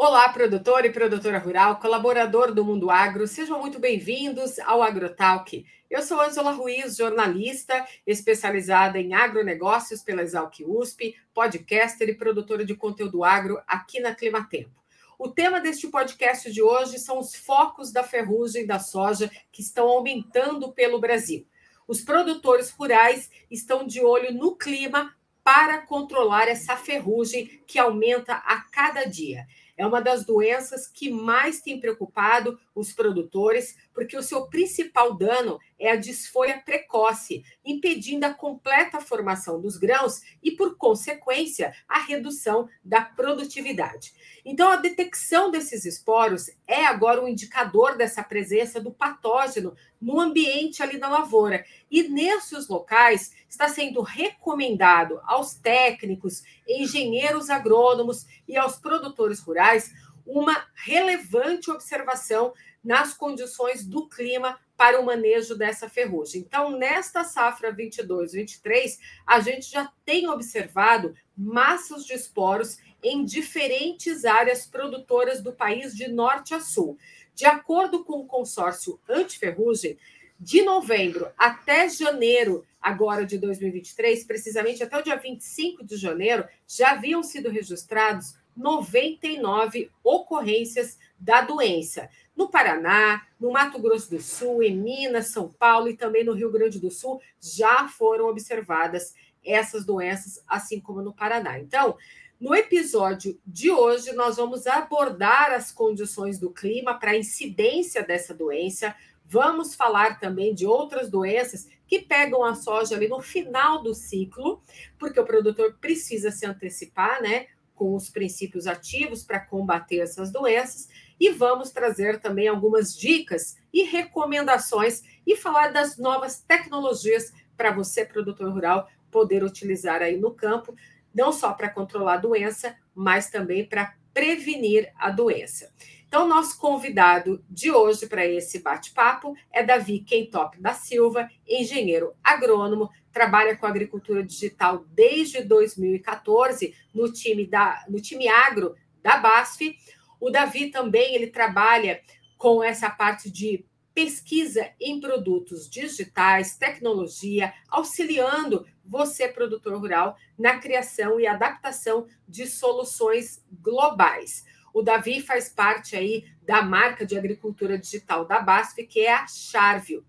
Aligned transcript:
Olá, 0.00 0.28
produtor 0.28 0.84
e 0.84 0.92
produtora 0.92 1.38
rural, 1.38 1.80
colaborador 1.80 2.54
do 2.54 2.64
Mundo 2.64 2.88
Agro, 2.88 3.26
sejam 3.26 3.58
muito 3.58 3.80
bem-vindos 3.80 4.56
ao 4.60 4.80
AgroTalk. 4.80 5.66
Eu 5.90 6.02
sou 6.02 6.20
Angela 6.20 6.52
Ruiz, 6.52 6.96
jornalista 6.96 7.84
especializada 8.06 9.00
em 9.00 9.12
agronegócios 9.12 10.00
pela 10.00 10.22
Exalc 10.22 10.60
USP, 10.64 11.16
podcaster 11.34 12.08
e 12.08 12.14
produtora 12.14 12.64
de 12.64 12.76
conteúdo 12.76 13.24
agro 13.24 13.60
aqui 13.66 13.98
na 13.98 14.14
Climatempo. 14.14 14.70
O 15.18 15.30
tema 15.30 15.60
deste 15.60 15.88
podcast 15.88 16.52
de 16.52 16.62
hoje 16.62 17.00
são 17.00 17.18
os 17.18 17.34
focos 17.34 17.90
da 17.90 18.04
ferrugem 18.04 18.64
da 18.64 18.78
soja 18.78 19.28
que 19.50 19.62
estão 19.62 19.88
aumentando 19.88 20.72
pelo 20.72 21.00
Brasil. 21.00 21.44
Os 21.88 22.02
produtores 22.02 22.70
rurais 22.70 23.28
estão 23.50 23.84
de 23.84 24.00
olho 24.00 24.32
no 24.32 24.54
clima 24.54 25.12
para 25.42 25.78
controlar 25.78 26.46
essa 26.46 26.76
ferrugem 26.76 27.62
que 27.66 27.80
aumenta 27.80 28.34
a 28.34 28.60
cada 28.70 29.04
dia. 29.04 29.46
É 29.78 29.86
uma 29.86 30.02
das 30.02 30.24
doenças 30.24 30.88
que 30.88 31.08
mais 31.10 31.60
tem 31.62 31.80
preocupado 31.80 32.58
os 32.78 32.92
produtores, 32.92 33.76
porque 33.92 34.16
o 34.16 34.22
seu 34.22 34.46
principal 34.46 35.14
dano 35.14 35.58
é 35.78 35.90
a 35.90 35.96
desfolha 35.96 36.62
precoce, 36.64 37.42
impedindo 37.64 38.24
a 38.26 38.34
completa 38.34 39.00
formação 39.00 39.60
dos 39.60 39.76
grãos 39.76 40.20
e, 40.42 40.52
por 40.52 40.76
consequência, 40.76 41.72
a 41.88 41.98
redução 41.98 42.68
da 42.84 43.02
produtividade. 43.02 44.12
Então, 44.44 44.70
a 44.70 44.76
detecção 44.76 45.50
desses 45.50 45.84
esporos 45.84 46.50
é 46.66 46.84
agora 46.84 47.22
um 47.22 47.28
indicador 47.28 47.96
dessa 47.96 48.22
presença 48.22 48.80
do 48.80 48.90
patógeno 48.90 49.74
no 50.00 50.20
ambiente 50.20 50.82
ali 50.82 50.98
da 50.98 51.08
lavoura. 51.08 51.64
E 51.90 52.04
nesses 52.04 52.68
locais 52.68 53.32
está 53.48 53.68
sendo 53.68 54.00
recomendado 54.00 55.20
aos 55.24 55.54
técnicos, 55.54 56.42
engenheiros 56.66 57.50
agrônomos 57.50 58.26
e 58.46 58.56
aos 58.56 58.76
produtores 58.76 59.40
rurais 59.40 59.92
uma 60.28 60.66
relevante 60.74 61.70
observação 61.70 62.52
nas 62.84 63.14
condições 63.14 63.84
do 63.84 64.08
clima 64.08 64.60
para 64.76 65.00
o 65.00 65.04
manejo 65.04 65.56
dessa 65.56 65.88
ferrugem. 65.88 66.42
Então, 66.42 66.70
nesta 66.70 67.24
safra 67.24 67.74
22-23, 67.74 68.98
a 69.26 69.40
gente 69.40 69.70
já 69.70 69.90
tem 70.04 70.28
observado 70.28 71.14
massas 71.36 72.04
de 72.04 72.12
esporos 72.12 72.78
em 73.02 73.24
diferentes 73.24 74.24
áreas 74.24 74.66
produtoras 74.66 75.42
do 75.42 75.52
país 75.52 75.96
de 75.96 76.08
norte 76.08 76.54
a 76.54 76.60
sul. 76.60 76.98
De 77.34 77.46
acordo 77.46 78.04
com 78.04 78.20
o 78.20 78.26
consórcio 78.26 79.00
antiferrugem, 79.08 79.98
de 80.38 80.62
novembro 80.62 81.28
até 81.36 81.88
janeiro 81.88 82.64
agora 82.80 83.26
de 83.26 83.38
2023, 83.38 84.24
precisamente 84.24 84.82
até 84.82 84.96
o 84.96 85.02
dia 85.02 85.16
25 85.16 85.84
de 85.84 85.96
janeiro, 85.96 86.46
já 86.66 86.92
haviam 86.92 87.22
sido 87.24 87.50
registrados 87.50 88.37
99 88.58 89.90
ocorrências 90.02 90.98
da 91.18 91.40
doença. 91.40 92.10
No 92.36 92.50
Paraná, 92.50 93.26
no 93.40 93.50
Mato 93.52 93.80
Grosso 93.80 94.10
do 94.10 94.20
Sul, 94.20 94.62
em 94.62 94.76
Minas, 94.76 95.28
São 95.28 95.48
Paulo 95.48 95.88
e 95.88 95.96
também 95.96 96.24
no 96.24 96.34
Rio 96.34 96.50
Grande 96.50 96.78
do 96.78 96.90
Sul 96.90 97.20
já 97.40 97.88
foram 97.88 98.28
observadas 98.28 99.14
essas 99.44 99.84
doenças, 99.84 100.42
assim 100.46 100.80
como 100.80 101.00
no 101.00 101.14
Paraná. 101.14 101.58
Então, 101.58 101.96
no 102.40 102.54
episódio 102.54 103.40
de 103.44 103.70
hoje, 103.70 104.12
nós 104.12 104.36
vamos 104.36 104.66
abordar 104.66 105.52
as 105.52 105.72
condições 105.72 106.38
do 106.38 106.50
clima 106.50 106.98
para 106.98 107.12
a 107.12 107.16
incidência 107.16 108.02
dessa 108.02 108.32
doença. 108.32 108.94
Vamos 109.24 109.74
falar 109.74 110.20
também 110.20 110.54
de 110.54 110.64
outras 110.64 111.10
doenças 111.10 111.68
que 111.86 112.00
pegam 112.00 112.44
a 112.44 112.54
soja 112.54 112.94
ali 112.94 113.08
no 113.08 113.20
final 113.20 113.82
do 113.82 113.94
ciclo, 113.94 114.62
porque 114.98 115.18
o 115.18 115.24
produtor 115.24 115.76
precisa 115.80 116.30
se 116.30 116.46
antecipar, 116.46 117.20
né, 117.20 117.46
com 117.78 117.94
os 117.94 118.10
princípios 118.10 118.66
ativos 118.66 119.22
para 119.22 119.38
combater 119.38 120.00
essas 120.00 120.32
doenças. 120.32 120.88
E 121.18 121.30
vamos 121.30 121.70
trazer 121.70 122.20
também 122.20 122.48
algumas 122.48 122.94
dicas 122.96 123.56
e 123.72 123.84
recomendações 123.84 125.02
e 125.24 125.36
falar 125.36 125.72
das 125.72 125.96
novas 125.96 126.42
tecnologias 126.42 127.32
para 127.56 127.70
você, 127.70 128.04
produtor 128.04 128.52
rural, 128.52 128.88
poder 129.10 129.44
utilizar 129.44 130.02
aí 130.02 130.16
no 130.16 130.32
campo 130.32 130.74
não 131.14 131.32
só 131.32 131.52
para 131.52 131.70
controlar 131.70 132.14
a 132.14 132.18
doença, 132.18 132.76
mas 132.94 133.30
também 133.30 133.64
para 133.64 133.94
prevenir 134.12 134.92
a 134.96 135.10
doença. 135.10 135.72
Então, 136.08 136.26
nosso 136.26 136.58
convidado 136.58 137.44
de 137.50 137.70
hoje 137.70 138.06
para 138.06 138.26
esse 138.26 138.60
bate-papo 138.60 139.36
é 139.52 139.62
Davi 139.62 140.00
Quentop 140.00 140.58
da 140.58 140.72
Silva, 140.72 141.28
engenheiro 141.46 142.14
agrônomo, 142.24 142.88
trabalha 143.12 143.54
com 143.54 143.66
agricultura 143.66 144.24
digital 144.24 144.86
desde 144.88 145.42
2014 145.42 146.74
no 146.94 147.12
time, 147.12 147.46
da, 147.46 147.84
no 147.90 148.00
time 148.00 148.26
agro 148.26 148.74
da 149.02 149.18
BASF. 149.18 149.76
O 150.18 150.30
Davi 150.30 150.70
também 150.70 151.14
ele 151.14 151.26
trabalha 151.26 152.00
com 152.38 152.64
essa 152.64 152.88
parte 152.88 153.30
de 153.30 153.66
pesquisa 153.94 154.70
em 154.80 155.00
produtos 155.00 155.68
digitais, 155.68 156.56
tecnologia, 156.56 157.52
auxiliando 157.68 158.64
você, 158.82 159.28
produtor 159.28 159.76
rural, 159.76 160.16
na 160.38 160.58
criação 160.58 161.20
e 161.20 161.26
adaptação 161.26 162.06
de 162.26 162.46
soluções 162.46 163.44
globais. 163.60 164.44
O 164.78 164.82
Davi 164.82 165.20
faz 165.20 165.48
parte 165.48 165.96
aí 165.96 166.24
da 166.40 166.62
marca 166.62 167.04
de 167.04 167.18
agricultura 167.18 167.76
digital 167.76 168.24
da 168.24 168.38
BASF, 168.38 168.86
que 168.86 169.00
é 169.00 169.12
a 169.12 169.26
Charvio. 169.26 170.04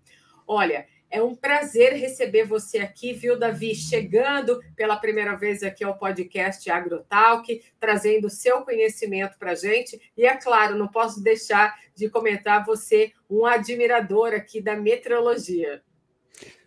Olha, 0.46 0.86
é 1.10 1.20
um 1.20 1.34
prazer 1.34 1.94
receber 1.94 2.44
você 2.44 2.78
aqui, 2.78 3.12
viu, 3.12 3.36
Davi? 3.36 3.74
Chegando 3.74 4.60
pela 4.76 4.96
primeira 4.96 5.34
vez 5.34 5.64
aqui 5.64 5.82
ao 5.82 5.98
podcast 5.98 6.70
AgroTalk, 6.70 7.60
trazendo 7.80 8.30
seu 8.30 8.62
conhecimento 8.62 9.36
para 9.40 9.50
a 9.50 9.56
gente. 9.56 10.00
E 10.16 10.24
é 10.24 10.36
claro, 10.36 10.78
não 10.78 10.86
posso 10.86 11.20
deixar 11.20 11.76
de 11.96 12.08
comentar 12.08 12.64
você, 12.64 13.12
um 13.28 13.44
admirador 13.44 14.34
aqui 14.34 14.60
da 14.60 14.76
meteorologia. 14.76 15.82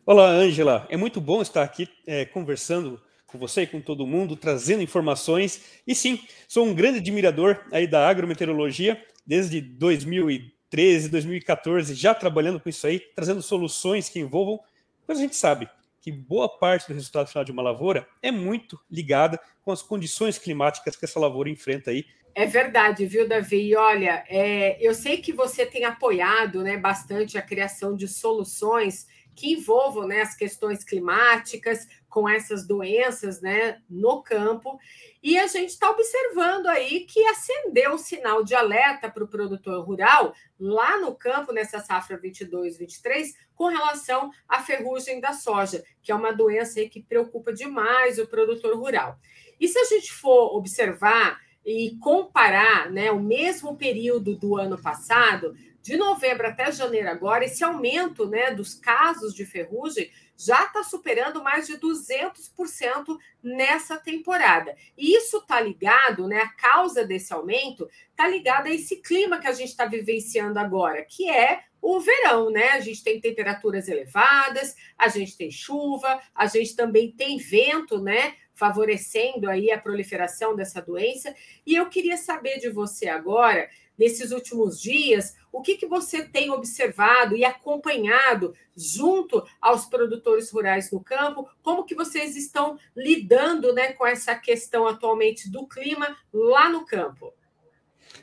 Olá, 0.05 0.27
Ângela. 0.27 0.85
É 0.89 0.97
muito 0.97 1.21
bom 1.21 1.41
estar 1.41 1.63
aqui 1.63 1.87
é, 2.05 2.25
conversando 2.25 3.01
com 3.33 3.37
você 3.37 3.63
e 3.63 3.67
com 3.67 3.81
todo 3.81 4.07
mundo, 4.07 4.37
trazendo 4.37 4.81
informações. 4.81 5.81
E 5.85 5.93
sim, 5.93 6.21
sou 6.47 6.65
um 6.65 6.73
grande 6.73 6.99
admirador 6.99 7.59
aí 7.71 7.85
da 7.85 8.07
agrometeorologia 8.07 9.03
desde 9.27 9.59
2000 9.59 10.53
2013, 10.73 11.09
2014, 11.09 11.93
já 11.93 12.15
trabalhando 12.15 12.59
com 12.59 12.67
isso 12.67 12.87
aí, 12.87 12.99
trazendo 12.99 13.41
soluções 13.41 14.09
que 14.09 14.19
envolvam, 14.19 14.59
pois 15.05 15.19
a 15.19 15.21
gente 15.21 15.35
sabe 15.35 15.69
que 16.01 16.11
boa 16.11 16.49
parte 16.49 16.87
do 16.87 16.93
resultado 16.95 17.27
final 17.27 17.45
de 17.45 17.51
uma 17.51 17.61
lavoura 17.61 18.07
é 18.21 18.31
muito 18.31 18.79
ligada 18.89 19.39
com 19.61 19.71
as 19.71 19.81
condições 19.81 20.37
climáticas 20.37 20.95
que 20.95 21.05
essa 21.05 21.19
lavoura 21.19 21.49
enfrenta 21.49 21.91
aí. 21.91 22.05
É 22.35 22.47
verdade, 22.47 23.05
viu, 23.05 23.27
Davi? 23.27 23.69
E 23.69 23.75
olha, 23.75 24.23
é, 24.27 24.75
eu 24.81 24.95
sei 24.95 25.17
que 25.17 25.31
você 25.31 25.65
tem 25.65 25.85
apoiado 25.85 26.63
né, 26.63 26.75
bastante 26.75 27.37
a 27.37 27.41
criação 27.41 27.95
de 27.95 28.07
soluções 28.07 29.07
que 29.35 29.53
envolvam 29.53 30.07
né, 30.07 30.21
as 30.21 30.35
questões 30.35 30.83
climáticas, 30.83 31.87
com 32.13 32.29
essas 32.29 32.67
doenças 32.67 33.41
né, 33.41 33.81
no 33.89 34.21
campo. 34.21 34.79
E 35.21 35.35
a 35.39 35.47
gente 35.47 35.69
está 35.69 35.89
observando 35.89 36.67
aí 36.67 37.01
que 37.01 37.25
acendeu 37.25 37.93
o 37.93 37.97
sinal 37.97 38.43
de 38.43 38.53
alerta 38.53 39.09
para 39.09 39.23
o 39.23 39.27
produtor 39.27 39.83
rural 39.83 40.35
lá 40.59 40.99
no 40.99 41.15
campo, 41.15 41.51
nessa 41.51 41.79
safra 41.79 42.21
22-23, 42.21 43.29
com 43.55 43.65
relação 43.65 44.29
à 44.47 44.61
ferrugem 44.61 45.19
da 45.19 45.33
soja, 45.33 45.83
que 46.03 46.11
é 46.11 46.15
uma 46.15 46.31
doença 46.31 46.85
que 46.85 47.01
preocupa 47.01 47.51
demais 47.51 48.19
o 48.19 48.27
produtor 48.27 48.77
rural. 48.77 49.17
E 49.59 49.67
se 49.67 49.79
a 49.79 49.85
gente 49.85 50.13
for 50.13 50.55
observar 50.55 51.39
e 51.65 51.97
comparar 51.99 52.91
né, 52.91 53.09
o 53.11 53.19
mesmo 53.19 53.75
período 53.75 54.35
do 54.35 54.55
ano 54.55 54.79
passado, 54.79 55.55
de 55.83 55.97
novembro 55.97 56.47
até 56.47 56.71
janeiro 56.71 57.09
agora, 57.09 57.43
esse 57.43 57.61
aumento 57.61 58.25
né, 58.25 58.51
dos 58.51 58.73
casos 58.73 59.35
de 59.35 59.45
ferrugem 59.45 60.09
já 60.37 60.65
está 60.65 60.81
superando 60.81 61.43
mais 61.43 61.67
de 61.67 61.77
200% 61.77 63.17
nessa 63.43 63.97
temporada. 63.97 64.75
E 64.97 65.15
isso 65.15 65.37
está 65.37 65.59
ligado, 65.59 66.25
né? 66.27 66.39
A 66.39 66.49
causa 66.49 67.05
desse 67.05 67.33
aumento 67.33 67.87
está 68.09 68.27
ligada 68.27 68.69
a 68.69 68.73
esse 68.73 69.01
clima 69.01 69.39
que 69.39 69.47
a 69.47 69.51
gente 69.51 69.69
está 69.69 69.85
vivenciando 69.85 70.57
agora, 70.57 71.03
que 71.03 71.29
é 71.29 71.65
o 71.81 71.99
verão, 71.99 72.49
né? 72.49 72.69
A 72.69 72.79
gente 72.79 73.03
tem 73.03 73.19
temperaturas 73.19 73.89
elevadas, 73.89 74.75
a 74.97 75.09
gente 75.09 75.37
tem 75.37 75.51
chuva, 75.51 76.21
a 76.33 76.47
gente 76.47 76.77
também 76.77 77.11
tem 77.11 77.37
vento, 77.37 78.01
né? 78.01 78.35
Favorecendo 78.53 79.49
aí 79.49 79.69
a 79.69 79.79
proliferação 79.79 80.55
dessa 80.55 80.81
doença. 80.81 81.35
E 81.65 81.75
eu 81.75 81.89
queria 81.89 82.15
saber 82.15 82.57
de 82.59 82.69
você 82.69 83.09
agora 83.09 83.69
nesses 83.97 84.31
últimos 84.31 84.79
dias, 84.79 85.35
o 85.51 85.61
que, 85.61 85.75
que 85.75 85.85
você 85.85 86.23
tem 86.23 86.49
observado 86.49 87.35
e 87.35 87.45
acompanhado 87.45 88.53
junto 88.75 89.43
aos 89.61 89.85
produtores 89.85 90.51
rurais 90.51 90.91
no 90.91 90.99
campo? 90.99 91.47
Como 91.61 91.85
que 91.85 91.95
vocês 91.95 92.35
estão 92.35 92.77
lidando 92.95 93.73
né, 93.73 93.93
com 93.93 94.05
essa 94.05 94.35
questão 94.35 94.87
atualmente 94.87 95.49
do 95.49 95.67
clima 95.67 96.17
lá 96.33 96.69
no 96.69 96.85
campo? 96.85 97.33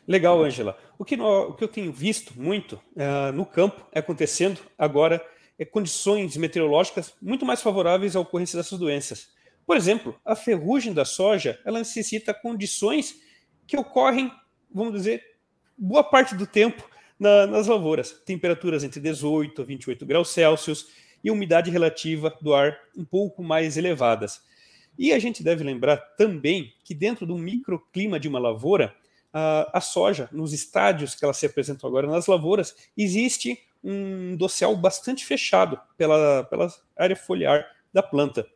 Legal, 0.07 0.43
Ângela. 0.43 0.79
O, 0.99 1.05
que 1.05 1.21
o 1.21 1.55
que 1.55 1.65
eu 1.65 1.69
tenho 1.69 1.93
visto 1.93 2.39
muito 2.41 2.75
uh, 2.75 3.33
no 3.33 3.47
campo 3.47 3.87
acontecendo 3.95 4.61
agora 4.77 5.25
é 5.59 5.65
condições 5.65 6.37
meteorológicas 6.37 7.15
muito 7.21 7.45
mais 7.45 7.63
favoráveis 7.63 8.17
à 8.17 8.21
ocorrência 8.21 8.57
dessas 8.57 8.79
doenças. 8.79 9.29
Por 9.67 9.77
exemplo, 9.77 10.19
a 10.25 10.35
ferrugem 10.35 10.93
da 10.93 11.05
soja 11.05 11.61
ela 11.65 11.79
necessita 11.79 12.35
condições 12.35 13.21
que 13.67 13.77
ocorrem 13.77 14.33
vamos 14.73 14.93
dizer, 14.95 15.23
boa 15.81 16.05
parte 16.05 16.35
do 16.35 16.47
tempo 16.47 16.89
na, 17.19 17.47
nas 17.47 17.67
lavouras. 17.67 18.13
Temperaturas 18.25 18.85
entre 18.85 19.01
18 19.01 19.63
a 19.63 19.65
28 19.65 20.05
graus 20.05 20.29
Celsius 20.29 20.89
e 21.25 21.31
umidade 21.31 21.71
relativa 21.71 22.37
do 22.41 22.55
ar 22.55 22.79
um 22.97 23.05
pouco 23.05 23.43
mais 23.43 23.79
elevadas. 23.79 24.43
E 24.99 25.13
a 25.13 25.19
gente 25.19 25.43
deve 25.43 25.65
lembrar 25.65 25.97
também 26.19 26.75
que 26.85 26.95
dentro 26.95 27.25
do 27.25 27.37
microclima 27.37 28.21
de 28.21 28.29
uma 28.29 28.39
lavoura, 28.39 28.95
a, 29.33 29.79
a 29.79 29.81
soja, 29.81 30.29
nos 30.31 30.53
estádios 30.53 31.15
que 31.15 31.25
ela 31.25 31.33
se 31.33 31.47
apresentou 31.47 31.89
agora 31.89 32.07
nas 32.07 32.27
lavouras, 32.27 32.75
existe 32.97 33.59
um 33.83 34.37
dossial 34.37 34.77
bastante 34.77 35.25
fechado 35.25 35.81
pela, 35.97 36.45
pela 36.45 36.69
área 36.97 37.17
foliar 37.17 37.67
da 37.93 38.03
planta. 38.03 38.47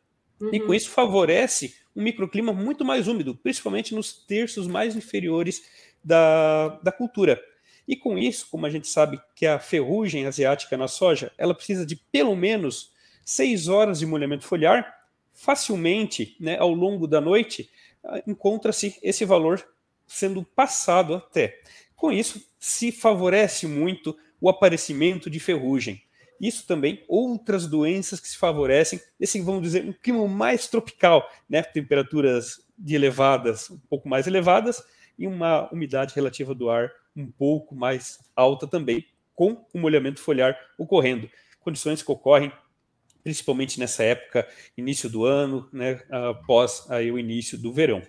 Uhum. 0.40 0.50
E 0.52 0.60
com 0.60 0.66
uhum. 0.68 0.74
isso 0.74 0.90
favorece 0.90 1.76
um 1.96 2.02
microclima 2.02 2.52
muito 2.52 2.84
mais 2.84 3.08
úmido, 3.08 3.34
principalmente 3.36 3.94
nos 3.94 4.12
terços 4.12 4.66
mais 4.66 4.96
inferiores 4.96 5.62
da, 6.04 6.68
da 6.82 6.92
cultura. 6.92 7.40
E 7.86 7.96
com 7.96 8.16
isso, 8.18 8.48
como 8.50 8.66
a 8.66 8.70
gente 8.70 8.88
sabe 8.88 9.20
que 9.34 9.46
a 9.46 9.58
ferrugem 9.58 10.26
asiática 10.26 10.76
na 10.76 10.88
soja, 10.88 11.32
ela 11.36 11.54
precisa 11.54 11.84
de 11.84 11.96
pelo 11.96 12.34
menos 12.34 12.92
6 13.24 13.68
horas 13.68 13.98
de 13.98 14.06
molhamento 14.06 14.44
foliar, 14.44 15.04
facilmente, 15.32 16.36
né, 16.38 16.58
ao 16.58 16.72
longo 16.72 17.06
da 17.06 17.20
noite, 17.20 17.68
ah, 18.04 18.22
encontra-se 18.26 18.98
esse 19.02 19.24
valor 19.24 19.66
sendo 20.06 20.44
passado 20.44 21.14
até. 21.14 21.60
Com 21.96 22.12
isso, 22.12 22.42
se 22.58 22.92
favorece 22.92 23.66
muito 23.66 24.16
o 24.40 24.48
aparecimento 24.48 25.28
de 25.28 25.40
ferrugem. 25.40 26.02
Isso 26.40 26.66
também, 26.66 27.02
outras 27.08 27.66
doenças 27.66 28.20
que 28.20 28.28
se 28.28 28.36
favorecem, 28.36 29.00
esse, 29.18 29.40
vamos 29.40 29.62
dizer, 29.62 29.84
um 29.84 29.92
clima 29.92 30.26
mais 30.26 30.68
tropical, 30.68 31.26
né? 31.48 31.62
temperaturas 31.62 32.60
de 32.76 32.94
elevadas, 32.94 33.70
um 33.70 33.78
pouco 33.88 34.08
mais 34.08 34.26
elevadas, 34.26 34.82
e 35.18 35.26
uma 35.26 35.72
umidade 35.72 36.14
relativa 36.14 36.54
do 36.54 36.70
ar 36.70 36.90
um 37.16 37.30
pouco 37.30 37.74
mais 37.74 38.18
alta 38.34 38.66
também, 38.66 39.06
com 39.34 39.64
o 39.72 39.78
molhamento 39.78 40.20
foliar 40.20 40.56
ocorrendo. 40.78 41.30
Condições 41.60 42.02
que 42.02 42.10
ocorrem 42.10 42.52
principalmente 43.24 43.80
nessa 43.80 44.04
época, 44.04 44.46
início 44.76 45.08
do 45.08 45.24
ano, 45.24 45.66
né, 45.72 46.02
após 46.10 46.84
aí 46.90 47.10
o 47.10 47.18
início 47.18 47.56
do 47.56 47.72
verão. 47.72 48.02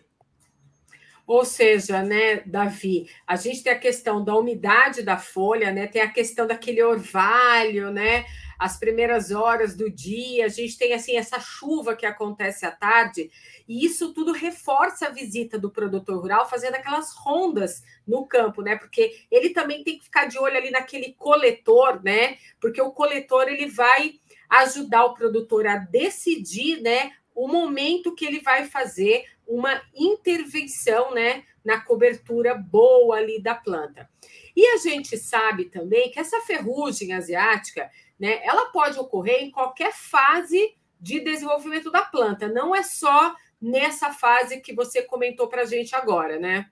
Ou 1.26 1.44
seja, 1.46 2.04
né, 2.04 2.42
Davi, 2.46 3.10
a 3.26 3.36
gente 3.36 3.64
tem 3.64 3.72
a 3.72 3.80
questão 3.80 4.24
da 4.24 4.36
umidade 4.36 5.02
da 5.02 5.18
folha, 5.18 5.72
né, 5.72 5.88
tem 5.88 6.02
a 6.02 6.12
questão 6.12 6.46
daquele 6.46 6.84
orvalho, 6.84 7.92
né, 7.92 8.26
as 8.60 8.78
primeiras 8.78 9.32
horas 9.32 9.76
do 9.76 9.90
dia, 9.90 10.46
a 10.46 10.50
gente 10.50 10.78
tem 10.78 10.94
assim 10.94 11.18
essa 11.18 11.40
chuva 11.40 11.96
que 11.96 12.06
acontece 12.06 12.66
à 12.66 12.72
tarde, 12.72 13.30
e 13.68 13.86
isso 13.86 14.14
tudo 14.14 14.32
reforça 14.32 15.08
a 15.08 15.12
visita 15.12 15.58
do 15.58 15.72
produtor 15.72 16.22
rural 16.22 16.50
fazendo 16.50 16.76
aquelas 16.76 17.14
rondas 17.14 17.84
no 18.08 18.26
campo, 18.26 18.62
né? 18.62 18.76
Porque 18.76 19.26
ele 19.32 19.50
também 19.50 19.84
tem 19.84 19.98
que 19.98 20.06
ficar 20.06 20.26
de 20.26 20.38
olho 20.38 20.58
ali 20.58 20.72
naquele 20.72 21.14
coletor, 21.14 22.04
né? 22.04 22.38
Porque 22.60 22.82
o 22.82 22.92
coletor 22.92 23.48
ele 23.48 23.68
vai 23.68 24.20
ajudar 24.50 25.06
o 25.06 25.14
produtor 25.14 25.68
a 25.68 25.78
decidir, 25.78 26.82
né, 26.82 27.12
o 27.34 27.48
momento 27.48 28.16
que 28.16 28.26
ele 28.26 28.40
vai 28.40 28.66
fazer 28.66 29.26
uma 29.48 29.82
intervenção, 29.94 31.14
né, 31.14 31.44
na 31.64 31.82
cobertura 31.82 32.56
boa 32.56 33.18
ali 33.18 33.42
da 33.42 33.54
planta. 33.54 34.10
E 34.56 34.66
a 34.68 34.78
gente 34.78 35.18
sabe 35.18 35.66
também 35.66 36.10
que 36.10 36.20
essa 36.20 36.40
ferrugem 36.42 37.12
asiática, 37.14 37.90
né, 38.20 38.40
ela 38.44 38.72
pode 38.72 38.98
ocorrer 38.98 39.44
em 39.44 39.52
qualquer 39.52 39.94
fase 39.94 40.76
de 41.00 41.20
desenvolvimento 41.20 41.92
da 41.92 42.02
planta, 42.02 42.48
não 42.48 42.76
é 42.76 42.82
só 42.82 43.36
nessa 43.62 44.12
fase 44.12 44.62
que 44.62 44.74
você 44.74 45.02
comentou 45.02 45.48
para 45.48 45.64
a 45.64 45.66
gente 45.66 45.96
agora, 45.96 46.40
né? 46.40 46.68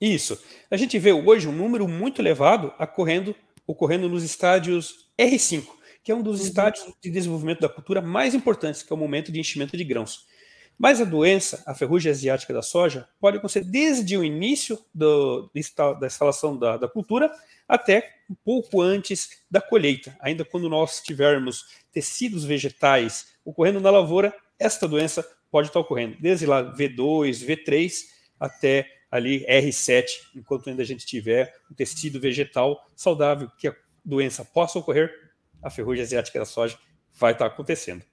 Isso. 0.00 0.42
A 0.70 0.76
gente 0.76 0.98
vê 0.98 1.12
hoje 1.12 1.46
um 1.46 1.52
número 1.52 1.86
muito 1.86 2.20
elevado 2.20 2.72
ocorrendo, 2.78 3.36
ocorrendo 3.66 4.08
nos 4.08 4.24
estádios 4.24 5.10
R5, 5.18 5.64
que 6.02 6.10
é 6.10 6.14
um 6.14 6.22
dos 6.22 6.40
uhum. 6.40 6.46
estádios 6.46 6.92
de 7.00 7.10
desenvolvimento 7.10 7.60
da 7.60 7.68
cultura 7.68 8.02
mais 8.02 8.34
importantes, 8.34 8.82
que 8.82 8.92
é 8.92 8.96
o 8.96 8.98
momento 8.98 9.30
de 9.30 9.38
enchimento 9.38 9.76
de 9.76 9.84
grãos. 9.84 10.26
Mas 10.82 11.00
a 11.00 11.04
doença, 11.04 11.62
a 11.64 11.76
ferrugem 11.76 12.10
asiática 12.10 12.52
da 12.52 12.60
soja, 12.60 13.08
pode 13.20 13.36
acontecer 13.36 13.62
desde 13.62 14.16
o 14.16 14.24
início 14.24 14.76
do, 14.92 15.48
da 16.00 16.08
instalação 16.08 16.58
da, 16.58 16.76
da 16.76 16.88
cultura 16.88 17.32
até 17.68 18.16
um 18.28 18.34
pouco 18.34 18.80
antes 18.80 19.44
da 19.48 19.60
colheita. 19.60 20.16
Ainda 20.18 20.44
quando 20.44 20.68
nós 20.68 21.00
tivermos 21.00 21.66
tecidos 21.92 22.44
vegetais 22.44 23.28
ocorrendo 23.44 23.78
na 23.78 23.92
lavoura, 23.92 24.34
esta 24.58 24.88
doença 24.88 25.24
pode 25.52 25.68
estar 25.68 25.78
ocorrendo, 25.78 26.16
desde 26.18 26.46
lá 26.46 26.74
V2, 26.74 27.46
V3 27.46 27.92
até 28.40 28.84
ali 29.08 29.46
R7, 29.46 30.06
enquanto 30.34 30.68
ainda 30.68 30.82
a 30.82 30.86
gente 30.86 31.06
tiver 31.06 31.54
um 31.70 31.74
tecido 31.76 32.18
vegetal 32.18 32.84
saudável 32.96 33.48
que 33.56 33.68
a 33.68 33.76
doença 34.04 34.44
possa 34.44 34.80
ocorrer, 34.80 35.14
a 35.62 35.70
ferrugem 35.70 36.02
asiática 36.02 36.40
da 36.40 36.44
soja 36.44 36.76
vai 37.14 37.34
estar 37.34 37.46
acontecendo. 37.46 38.04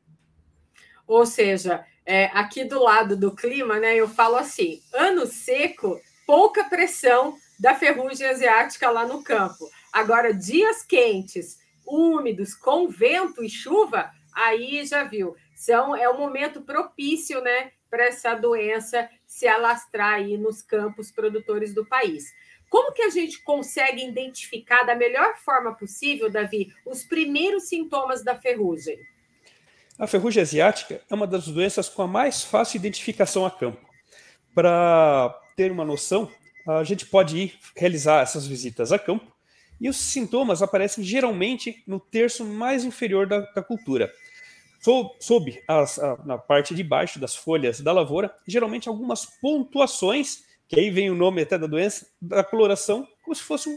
Ou 1.07 1.25
seja, 1.25 1.83
é, 2.09 2.25
aqui 2.33 2.63
do 2.65 2.81
lado 2.81 3.15
do 3.15 3.35
clima, 3.35 3.79
né, 3.79 3.95
eu 3.95 4.07
falo 4.07 4.35
assim: 4.35 4.81
ano 4.91 5.27
seco, 5.27 6.01
pouca 6.25 6.63
pressão 6.63 7.37
da 7.59 7.75
ferrugem 7.75 8.27
asiática 8.27 8.89
lá 8.89 9.05
no 9.05 9.23
campo. 9.23 9.69
Agora, 9.93 10.33
dias 10.33 10.81
quentes, 10.81 11.59
úmidos, 11.85 12.55
com 12.55 12.87
vento 12.87 13.43
e 13.43 13.49
chuva, 13.49 14.09
aí 14.33 14.83
já 14.87 15.03
viu. 15.03 15.35
São, 15.55 15.95
é 15.95 16.09
um 16.09 16.17
momento 16.17 16.61
propício 16.61 17.41
né, 17.41 17.71
para 17.91 18.05
essa 18.05 18.33
doença 18.33 19.07
se 19.27 19.47
alastrar 19.47 20.15
aí 20.15 20.35
nos 20.35 20.63
campos 20.63 21.11
produtores 21.11 21.75
do 21.75 21.85
país. 21.85 22.33
Como 22.71 22.91
que 22.91 23.03
a 23.03 23.09
gente 23.09 23.43
consegue 23.43 24.03
identificar 24.03 24.81
da 24.81 24.95
melhor 24.95 25.37
forma 25.37 25.75
possível, 25.75 26.27
Davi, 26.27 26.73
os 26.87 27.03
primeiros 27.03 27.69
sintomas 27.69 28.23
da 28.23 28.35
ferrugem? 28.35 28.97
A 29.99 30.07
ferrugem 30.07 30.41
asiática 30.41 31.01
é 31.09 31.13
uma 31.13 31.27
das 31.27 31.49
doenças 31.49 31.89
com 31.89 32.01
a 32.01 32.07
mais 32.07 32.41
fácil 32.41 32.77
identificação 32.77 33.45
a 33.45 33.51
campo. 33.51 33.85
Para 34.55 35.37
ter 35.57 35.73
uma 35.73 35.83
noção, 35.83 36.31
a 36.65 36.85
gente 36.85 37.05
pode 37.05 37.37
ir 37.37 37.59
realizar 37.75 38.21
essas 38.21 38.47
visitas 38.47 38.93
a 38.93 38.97
campo 38.97 39.29
e 39.79 39.89
os 39.89 39.97
sintomas 39.97 40.61
aparecem 40.61 41.03
geralmente 41.03 41.83
no 41.85 41.99
terço 41.99 42.45
mais 42.45 42.85
inferior 42.85 43.27
da, 43.27 43.41
da 43.41 43.61
cultura. 43.61 44.09
Sob, 44.79 45.09
sob 45.19 45.61
as, 45.67 45.99
a, 45.99 46.17
na 46.23 46.37
parte 46.37 46.73
de 46.73 46.81
baixo 46.81 47.19
das 47.19 47.35
folhas 47.35 47.81
da 47.81 47.91
lavoura, 47.91 48.33
geralmente 48.47 48.87
algumas 48.87 49.25
pontuações 49.41 50.43
que 50.69 50.79
aí 50.79 50.89
vem 50.89 51.09
o 51.09 51.15
nome 51.15 51.41
até 51.41 51.57
da 51.57 51.67
doença, 51.67 52.07
da 52.21 52.41
coloração, 52.41 53.05
como 53.21 53.35
se 53.35 53.43
fosse 53.43 53.69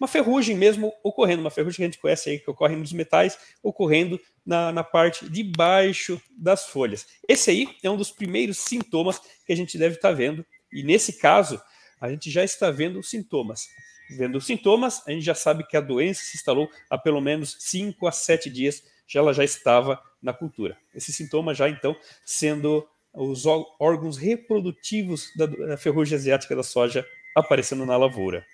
uma 0.00 0.08
ferrugem 0.08 0.56
mesmo 0.56 0.92
ocorrendo, 1.02 1.40
uma 1.40 1.50
ferrugem 1.50 1.76
que 1.76 1.82
a 1.82 1.86
gente 1.86 1.98
conhece 1.98 2.30
aí, 2.30 2.38
que 2.38 2.50
ocorre 2.50 2.76
nos 2.76 2.92
metais, 2.92 3.38
ocorrendo 3.62 4.20
na, 4.44 4.72
na 4.72 4.84
parte 4.84 5.28
de 5.28 5.42
baixo 5.42 6.20
das 6.30 6.66
folhas. 6.66 7.06
Esse 7.28 7.50
aí 7.50 7.68
é 7.82 7.90
um 7.90 7.96
dos 7.96 8.10
primeiros 8.10 8.58
sintomas 8.58 9.20
que 9.46 9.52
a 9.52 9.56
gente 9.56 9.78
deve 9.78 9.96
estar 9.96 10.12
vendo, 10.12 10.44
e 10.72 10.82
nesse 10.82 11.14
caso, 11.14 11.60
a 12.00 12.10
gente 12.10 12.30
já 12.30 12.44
está 12.44 12.70
vendo 12.70 12.98
os 12.98 13.08
sintomas. 13.08 13.68
Vendo 14.10 14.38
os 14.38 14.46
sintomas, 14.46 15.02
a 15.06 15.10
gente 15.10 15.24
já 15.24 15.34
sabe 15.34 15.66
que 15.66 15.76
a 15.76 15.80
doença 15.80 16.22
se 16.22 16.36
instalou 16.36 16.68
há 16.88 16.96
pelo 16.96 17.20
menos 17.20 17.56
5 17.60 18.06
a 18.06 18.12
7 18.12 18.50
dias, 18.50 18.82
já 19.06 19.20
ela 19.20 19.32
já 19.32 19.44
estava 19.44 20.00
na 20.22 20.32
cultura. 20.32 20.76
Esse 20.94 21.12
sintoma 21.12 21.54
já 21.54 21.68
então 21.68 21.96
sendo 22.24 22.86
os 23.12 23.46
órgãos 23.46 24.16
reprodutivos 24.16 25.32
da, 25.36 25.46
da 25.46 25.76
ferrugem 25.76 26.16
asiática 26.16 26.54
da 26.54 26.62
soja 26.62 27.06
aparecendo 27.34 27.86
na 27.86 27.96
lavoura. 27.96 28.46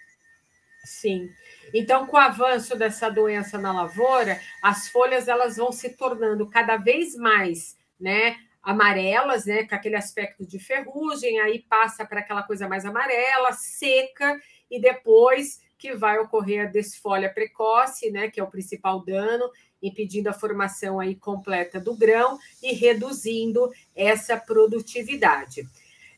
Sim. 0.85 1.31
Então, 1.73 2.07
com 2.07 2.17
o 2.17 2.21
avanço 2.21 2.77
dessa 2.77 3.09
doença 3.09 3.57
na 3.57 3.73
lavoura, 3.73 4.41
as 4.61 4.89
folhas 4.89 5.29
elas 5.29 5.57
vão 5.57 5.71
se 5.71 5.91
tornando 5.91 6.49
cada 6.49 6.77
vez 6.77 7.15
mais, 7.15 7.77
né, 7.99 8.37
amarelas, 8.62 9.47
né, 9.47 9.65
com 9.65 9.75
aquele 9.75 9.97
aspecto 9.97 10.45
de 10.47 10.59
ferrugem, 10.59 11.41
aí 11.41 11.61
passa 11.69 12.05
para 12.05 12.21
aquela 12.21 12.43
coisa 12.43 12.69
mais 12.69 12.85
amarela, 12.85 13.53
seca 13.53 14.41
e 14.71 14.81
depois 14.81 15.61
que 15.79 15.95
vai 15.95 16.19
ocorrer 16.19 16.67
a 16.67 16.71
desfolha 16.71 17.33
precoce, 17.33 18.11
né, 18.11 18.29
que 18.29 18.41
é 18.41 18.43
o 18.43 18.51
principal 18.51 19.05
dano, 19.05 19.51
impedindo 19.81 20.29
a 20.31 20.33
formação 20.33 21.01
aí 21.01 21.15
completa 21.15 21.81
do 21.81 21.97
grão 21.97 22.39
e 22.62 22.73
reduzindo 22.73 23.71
essa 23.95 24.37
produtividade. 24.37 25.65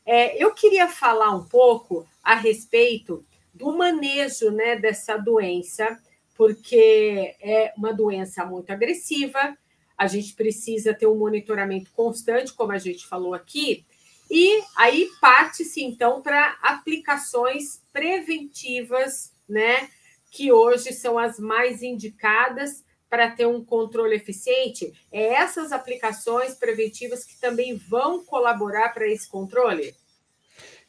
É, 0.05 0.41
eu 0.41 0.53
queria 0.53 0.87
falar 0.87 1.31
um 1.31 1.45
pouco 1.45 2.07
a 2.23 2.35
respeito 2.35 3.25
do 3.55 3.71
manejo 3.71 4.51
né, 4.51 4.75
dessa 4.75 5.17
doença, 5.17 5.97
porque 6.35 7.35
é 7.41 7.73
uma 7.77 7.93
doença 7.93 8.45
muito 8.45 8.69
agressiva, 8.69 9.57
a 9.97 10.07
gente 10.07 10.33
precisa 10.33 10.93
ter 10.93 11.07
um 11.07 11.17
monitoramento 11.17 11.89
constante, 11.93 12.53
como 12.53 12.73
a 12.73 12.77
gente 12.77 13.07
falou 13.07 13.33
aqui, 13.33 13.85
e 14.29 14.61
aí 14.75 15.09
parte-se 15.21 15.81
então 15.81 16.21
para 16.21 16.57
aplicações 16.61 17.81
preventivas, 17.93 19.31
né, 19.47 19.89
que 20.29 20.51
hoje 20.51 20.91
são 20.91 21.17
as 21.17 21.39
mais 21.39 21.81
indicadas 21.81 22.83
para 23.09 23.31
ter 23.31 23.45
um 23.45 23.63
controle 23.63 24.15
eficiente? 24.15 24.91
É 25.09 25.35
essas 25.35 25.71
aplicações 25.71 26.55
preventivas 26.55 27.23
que 27.23 27.39
também 27.39 27.77
vão 27.77 28.25
colaborar 28.25 28.89
para 28.89 29.07
esse 29.07 29.29
controle? 29.29 29.95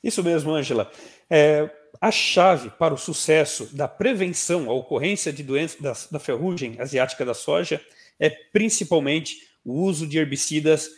Isso 0.02 0.24
mesmo, 0.24 0.52
Ângela. 0.52 0.90
É, 1.30 1.70
a 2.00 2.10
chave 2.10 2.70
para 2.70 2.94
o 2.94 2.98
sucesso 2.98 3.66
da 3.74 3.88
prevenção, 3.88 4.68
a 4.70 4.72
ocorrência 4.72 5.32
de 5.32 5.42
doenças 5.42 5.80
da, 5.80 5.92
da 6.12 6.18
ferrugem 6.18 6.76
asiática 6.78 7.24
da 7.24 7.34
soja 7.34 7.80
é 8.18 8.30
principalmente 8.30 9.36
o 9.64 9.82
uso 9.82 10.06
de 10.06 10.18
herbicidas 10.18 10.90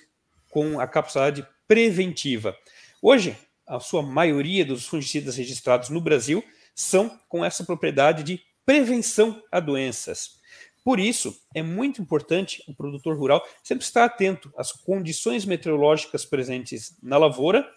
com 0.51 0.81
a 0.81 0.87
capacidade 0.87 1.47
preventiva. 1.67 2.57
Hoje, 3.03 3.37
a 3.67 3.79
sua 3.81 4.03
maioria 4.03 4.65
dos 4.65 4.87
fungicidas 4.87 5.37
registrados 5.37 5.91
no 5.91 6.01
Brasil 6.01 6.43
são 6.75 7.19
com 7.29 7.45
essa 7.45 7.65
propriedade 7.65 8.23
de 8.23 8.41
prevenção 8.65 9.43
a 9.51 9.61
doenças. 9.61 10.39
Por 10.85 10.99
isso, 10.99 11.37
é 11.55 11.63
muito 11.63 12.01
importante 12.01 12.63
o 12.67 12.75
produtor 12.75 13.19
rural 13.19 13.47
sempre 13.63 13.85
estar 13.85 14.05
atento 14.05 14.53
às 14.57 14.73
condições 14.73 15.45
meteorológicas 15.45 16.25
presentes 16.25 16.97
na 17.03 17.19
lavoura 17.19 17.69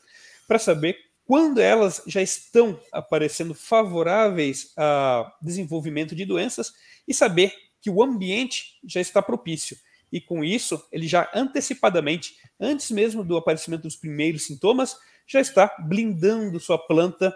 para 0.48 0.60
saber 0.60 0.98
quando 1.26 1.60
elas 1.60 2.02
já 2.08 2.22
estão 2.22 2.80
aparecendo 2.92 3.54
favoráveis 3.54 4.74
a 4.78 5.34
desenvolvimento 5.42 6.16
de 6.16 6.26
doenças 6.26 6.74
e 7.08 7.14
saber 7.14 7.54
que 7.82 7.90
o 7.90 8.04
ambiente 8.04 8.80
já 8.86 9.02
está 9.02 9.22
propício. 9.22 9.78
E 10.12 10.20
com 10.20 10.44
isso, 10.44 10.86
ele 10.92 11.08
já 11.08 11.30
antecipadamente, 11.34 12.36
antes 12.60 12.92
mesmo 12.92 13.24
do 13.24 13.38
aparecimento 13.38 13.84
dos 13.84 13.96
primeiros 13.96 14.46
sintomas, 14.46 14.98
já 15.26 15.40
está 15.40 15.74
blindando 15.80 16.60
sua 16.60 16.78
planta 16.78 17.34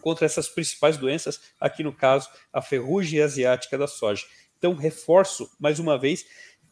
contra 0.00 0.26
essas 0.26 0.48
principais 0.48 0.96
doenças, 0.96 1.40
aqui 1.60 1.82
no 1.82 1.92
caso, 1.92 2.28
a 2.52 2.60
ferrugem 2.60 3.20
asiática 3.20 3.78
da 3.78 3.86
soja. 3.86 4.24
Então, 4.58 4.74
reforço 4.74 5.50
mais 5.58 5.78
uma 5.78 5.98
vez 5.98 6.26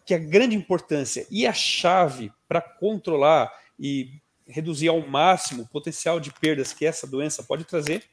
que 0.05 0.15
a 0.15 0.19
grande 0.19 0.57
importância 0.57 1.27
e 1.31 1.47
a 1.47 1.53
chave 1.53 2.33
para 2.49 2.61
controlar 2.61 3.53
e 3.79 4.11
reduzir 4.49 4.89
ao 4.89 5.07
máximo 5.07 5.63
o 5.63 5.69
potencial 5.69 6.19
de 6.19 6.33
perdas 6.33 6.73
que 6.73 6.87
essa 6.87 7.07
doença 7.07 7.43
pode 7.43 7.65
trazer 7.65 8.05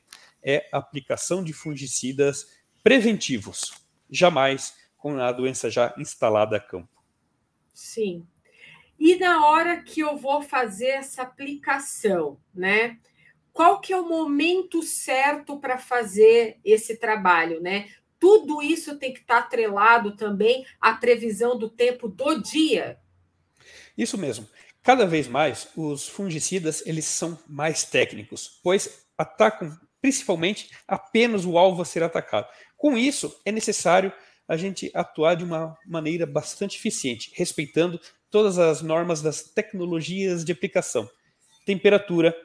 é 0.44 0.68
a 0.72 0.78
aplicação 0.78 1.44
de 1.44 1.54
fungicidas 1.54 2.48
preventivos, 2.84 3.74
jamais 4.10 4.76
com 4.98 5.20
a 5.20 5.32
doença 5.32 5.70
já 5.70 5.94
instalada 5.98 6.58
a 6.58 6.60
campo. 6.60 6.90
Sim. 7.74 8.28
E 9.00 9.16
na 9.18 9.48
hora 9.48 9.82
que 9.82 10.00
eu 10.00 10.18
vou 10.18 10.42
fazer 10.42 10.88
essa 10.88 11.24
aplicação, 11.24 12.40
né? 12.54 12.98
Qual 13.52 13.80
que 13.80 13.94
é 13.94 13.98
o 13.98 14.08
momento 14.08 14.84
certo 14.84 15.60
para 15.60 15.78
fazer 15.78 16.60
esse 16.64 16.98
trabalho, 16.98 17.62
né? 17.62 17.90
Tudo 18.20 18.62
isso 18.62 18.98
tem 18.98 19.14
que 19.14 19.20
estar 19.20 19.42
tá 19.42 19.48
atrelado 19.48 20.16
também 20.16 20.66
à 20.80 20.94
previsão 20.94 21.58
do 21.58 21.70
tempo 21.70 22.08
do 22.08 22.42
dia. 22.42 23.00
Isso 23.98 24.18
mesmo. 24.18 24.48
Cada 24.86 25.08
vez 25.08 25.28
mais 25.28 25.68
os 25.76 26.08
fungicidas 26.08 26.86
eles 26.86 27.06
são 27.06 27.40
mais 27.48 27.84
técnicos, 27.86 28.60
pois 28.64 29.08
atacam 29.18 29.76
principalmente 30.00 30.70
apenas 30.88 31.44
o 31.44 31.58
alvo 31.58 31.82
a 31.82 31.86
ser 31.86 32.04
atacado. 32.04 32.48
Com 32.78 32.96
isso, 32.96 33.36
é 33.44 33.52
necessário 33.52 34.14
a 34.48 34.56
gente 34.56 34.92
atuar 34.94 35.34
de 35.34 35.44
uma 35.44 35.76
maneira 35.88 36.28
bastante 36.28 36.78
eficiente, 36.78 37.32
respeitando 37.34 38.00
todas 38.30 38.60
as 38.60 38.84
normas 38.84 39.24
das 39.24 39.42
tecnologias 39.42 40.46
de 40.46 40.52
aplicação. 40.52 41.10
Temperatura, 41.66 42.36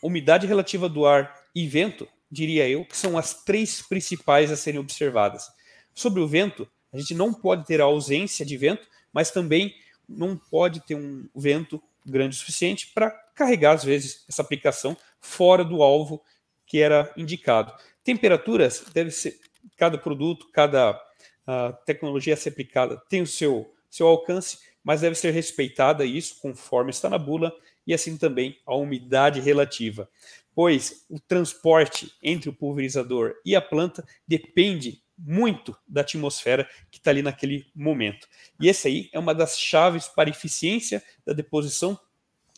umidade 0.00 0.46
relativa 0.46 0.88
do 0.88 1.04
ar 1.04 1.34
e 1.52 1.66
vento, 1.66 2.06
diria 2.30 2.68
eu, 2.68 2.84
que 2.84 2.96
são 2.96 3.18
as 3.18 3.42
três 3.42 3.82
principais 3.82 4.52
a 4.52 4.56
serem 4.56 4.78
observadas. 4.78 5.48
Sobre 5.92 6.20
o 6.20 6.28
vento, 6.28 6.70
a 6.92 6.98
gente 6.98 7.12
não 7.12 7.34
pode 7.34 7.66
ter 7.66 7.80
a 7.80 7.84
ausência 7.84 8.46
de 8.46 8.56
vento, 8.56 8.86
mas 9.12 9.32
também 9.32 9.74
não 10.08 10.36
pode 10.36 10.80
ter 10.80 10.94
um 10.94 11.28
vento 11.34 11.82
grande 12.04 12.36
o 12.36 12.38
suficiente 12.38 12.92
para 12.94 13.10
carregar, 13.34 13.72
às 13.72 13.84
vezes, 13.84 14.24
essa 14.28 14.42
aplicação 14.42 14.96
fora 15.20 15.64
do 15.64 15.82
alvo 15.82 16.22
que 16.66 16.80
era 16.80 17.12
indicado. 17.16 17.72
Temperaturas 18.04 18.84
deve 18.92 19.10
ser 19.10 19.38
cada 19.76 19.98
produto, 19.98 20.48
cada 20.52 21.00
a 21.46 21.72
tecnologia 21.72 22.34
a 22.34 22.36
ser 22.36 22.48
aplicada 22.48 23.00
tem 23.08 23.22
o 23.22 23.26
seu, 23.26 23.72
seu 23.88 24.08
alcance, 24.08 24.58
mas 24.82 25.00
deve 25.00 25.14
ser 25.14 25.30
respeitada 25.30 26.04
isso 26.04 26.40
conforme 26.40 26.90
está 26.90 27.08
na 27.08 27.18
bula 27.18 27.52
e 27.86 27.94
assim 27.94 28.16
também 28.16 28.58
a 28.66 28.74
umidade 28.74 29.40
relativa, 29.40 30.08
pois 30.54 31.06
o 31.08 31.20
transporte 31.20 32.12
entre 32.20 32.48
o 32.48 32.52
pulverizador 32.52 33.34
e 33.44 33.54
a 33.54 33.62
planta 33.62 34.04
depende 34.26 35.00
muito 35.18 35.76
da 35.86 36.02
atmosfera 36.02 36.68
que 36.90 36.98
está 36.98 37.10
ali 37.10 37.22
naquele 37.22 37.70
momento. 37.74 38.28
E 38.60 38.68
essa 38.68 38.88
aí 38.88 39.08
é 39.12 39.18
uma 39.18 39.34
das 39.34 39.58
chaves 39.58 40.08
para 40.08 40.30
eficiência 40.30 41.02
da 41.24 41.32
deposição 41.32 41.98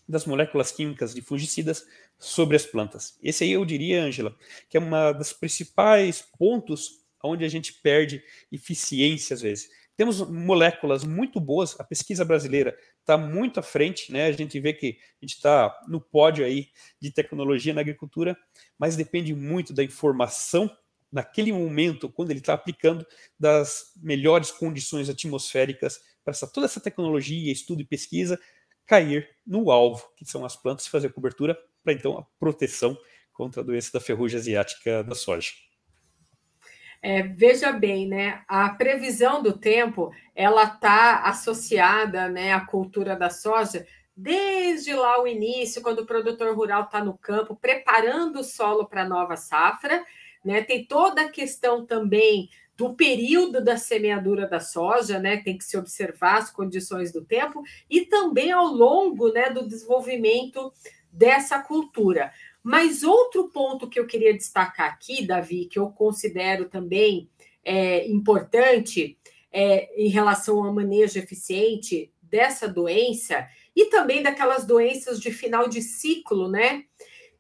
das 0.08 0.24
moléculas 0.24 0.72
químicas 0.72 1.14
de 1.14 1.20
fungicidas 1.20 1.86
sobre 2.18 2.56
as 2.56 2.64
plantas. 2.64 3.18
Esse 3.22 3.44
aí 3.44 3.52
eu 3.52 3.64
diria, 3.64 4.02
Ângela, 4.02 4.34
que 4.68 4.76
é 4.76 4.80
uma 4.80 5.12
das 5.12 5.32
principais 5.32 6.22
pontos 6.38 7.04
onde 7.22 7.44
a 7.44 7.48
gente 7.48 7.74
perde 7.74 8.22
eficiência 8.50 9.34
às 9.34 9.42
vezes. 9.42 9.68
Temos 9.96 10.20
moléculas 10.28 11.02
muito 11.04 11.40
boas, 11.40 11.78
a 11.78 11.84
pesquisa 11.84 12.24
brasileira 12.24 12.76
está 13.00 13.18
muito 13.18 13.58
à 13.58 13.62
frente, 13.62 14.12
né? 14.12 14.26
A 14.26 14.32
gente 14.32 14.58
vê 14.60 14.72
que 14.72 14.98
a 15.20 15.24
gente 15.24 15.34
está 15.34 15.76
no 15.88 16.00
pódio 16.00 16.44
aí 16.44 16.68
de 17.00 17.10
tecnologia 17.10 17.74
na 17.74 17.80
agricultura, 17.80 18.36
mas 18.78 18.94
depende 18.94 19.34
muito 19.34 19.72
da 19.72 19.82
informação 19.82 20.70
naquele 21.10 21.52
momento, 21.52 22.08
quando 22.08 22.30
ele 22.30 22.40
está 22.40 22.54
aplicando, 22.54 23.06
das 23.38 23.92
melhores 23.96 24.50
condições 24.50 25.08
atmosféricas 25.08 26.00
para 26.24 26.32
essa, 26.32 26.46
toda 26.46 26.66
essa 26.66 26.80
tecnologia, 26.80 27.52
estudo 27.52 27.80
e 27.80 27.86
pesquisa 27.86 28.38
cair 28.86 29.28
no 29.46 29.70
alvo, 29.70 30.02
que 30.16 30.24
são 30.24 30.44
as 30.44 30.56
plantas, 30.56 30.86
e 30.86 30.90
fazer 30.90 31.12
cobertura 31.12 31.58
para 31.84 31.92
então 31.92 32.18
a 32.18 32.22
proteção 32.38 32.96
contra 33.32 33.60
a 33.60 33.64
doença 33.64 33.92
da 33.92 34.00
ferrugem 34.00 34.38
asiática 34.38 35.04
da 35.04 35.14
soja. 35.14 35.52
É, 37.00 37.22
veja 37.22 37.70
bem, 37.70 38.08
né? 38.08 38.42
A 38.48 38.70
previsão 38.70 39.42
do 39.42 39.56
tempo 39.56 40.10
ela 40.34 40.64
está 40.64 41.22
associada, 41.22 42.28
né, 42.28 42.52
à 42.52 42.60
cultura 42.60 43.14
da 43.14 43.30
soja 43.30 43.86
desde 44.20 44.92
lá 44.94 45.22
o 45.22 45.28
início, 45.28 45.80
quando 45.80 46.00
o 46.00 46.06
produtor 46.06 46.52
rural 46.56 46.82
está 46.82 47.02
no 47.02 47.16
campo 47.16 47.54
preparando 47.54 48.40
o 48.40 48.44
solo 48.44 48.84
para 48.84 49.02
a 49.02 49.08
nova 49.08 49.36
safra, 49.36 50.04
né? 50.45 50.62
Tem 50.62 50.85
toda 50.85 51.23
a 51.23 51.28
questão 51.28 51.85
também 51.85 52.49
do 52.76 52.95
período 52.95 53.62
da 53.62 53.76
semeadura 53.76 54.47
da 54.47 54.61
soja, 54.61 55.18
né? 55.18 55.38
Tem 55.38 55.59
que 55.59 55.64
se 55.64 55.76
observar 55.76 56.38
as 56.38 56.50
condições 56.50 57.12
do 57.12 57.25
tempo 57.25 57.62
e 57.90 58.02
também 58.02 58.52
ao 58.52 58.66
longo, 58.66 59.33
né, 59.33 59.50
do 59.50 59.66
desenvolvimento 59.66 60.73
dessa 61.12 61.61
cultura. 61.61 62.33
Mas 62.62 63.02
outro 63.02 63.49
ponto 63.49 63.88
que 63.88 63.99
eu 63.99 64.07
queria 64.07 64.33
destacar 64.33 64.92
aqui, 64.92 65.26
Davi, 65.26 65.66
que 65.66 65.78
eu 65.78 65.90
considero 65.90 66.68
também 66.68 67.28
é, 67.64 68.07
importante 68.09 69.18
é, 69.50 70.00
em 70.00 70.09
relação 70.09 70.62
ao 70.62 70.73
manejo 70.73 71.18
eficiente 71.18 72.12
dessa 72.23 72.68
doença 72.68 73.49
e 73.75 73.87
também 73.87 74.23
daquelas 74.23 74.66
doenças 74.66 75.18
de 75.18 75.33
final 75.33 75.68
de 75.68 75.83
ciclo, 75.83 76.49
né? 76.49 76.85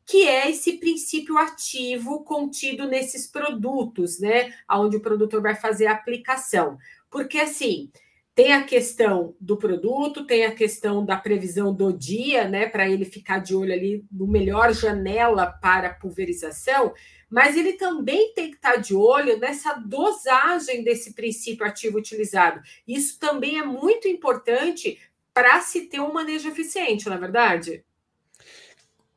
Que 0.08 0.26
é 0.26 0.50
esse 0.50 0.78
princípio 0.78 1.36
ativo 1.36 2.24
contido 2.24 2.86
nesses 2.86 3.26
produtos, 3.26 4.18
né? 4.18 4.54
Onde 4.70 4.96
o 4.96 5.02
produtor 5.02 5.42
vai 5.42 5.54
fazer 5.54 5.86
a 5.86 5.92
aplicação. 5.92 6.78
Porque 7.10 7.38
assim, 7.38 7.90
tem 8.38 8.52
a 8.52 8.62
questão 8.62 9.34
do 9.40 9.56
produto, 9.56 10.24
tem 10.24 10.44
a 10.44 10.54
questão 10.54 11.04
da 11.04 11.16
previsão 11.16 11.74
do 11.74 11.92
dia, 11.92 12.48
né, 12.48 12.68
para 12.68 12.88
ele 12.88 13.04
ficar 13.04 13.40
de 13.40 13.52
olho 13.52 13.72
ali 13.72 14.04
no 14.12 14.28
melhor 14.28 14.72
janela 14.72 15.44
para 15.44 15.92
pulverização, 15.92 16.94
mas 17.28 17.56
ele 17.56 17.72
também 17.72 18.32
tem 18.34 18.50
que 18.50 18.56
estar 18.56 18.76
de 18.76 18.94
olho 18.94 19.40
nessa 19.40 19.74
dosagem 19.74 20.84
desse 20.84 21.14
princípio 21.14 21.66
ativo 21.66 21.98
utilizado. 21.98 22.60
Isso 22.86 23.18
também 23.18 23.58
é 23.58 23.64
muito 23.64 24.06
importante 24.06 25.00
para 25.34 25.60
se 25.60 25.86
ter 25.86 25.98
um 25.98 26.12
manejo 26.12 26.48
eficiente, 26.48 27.08
não 27.08 27.16
é 27.16 27.18
verdade? 27.18 27.84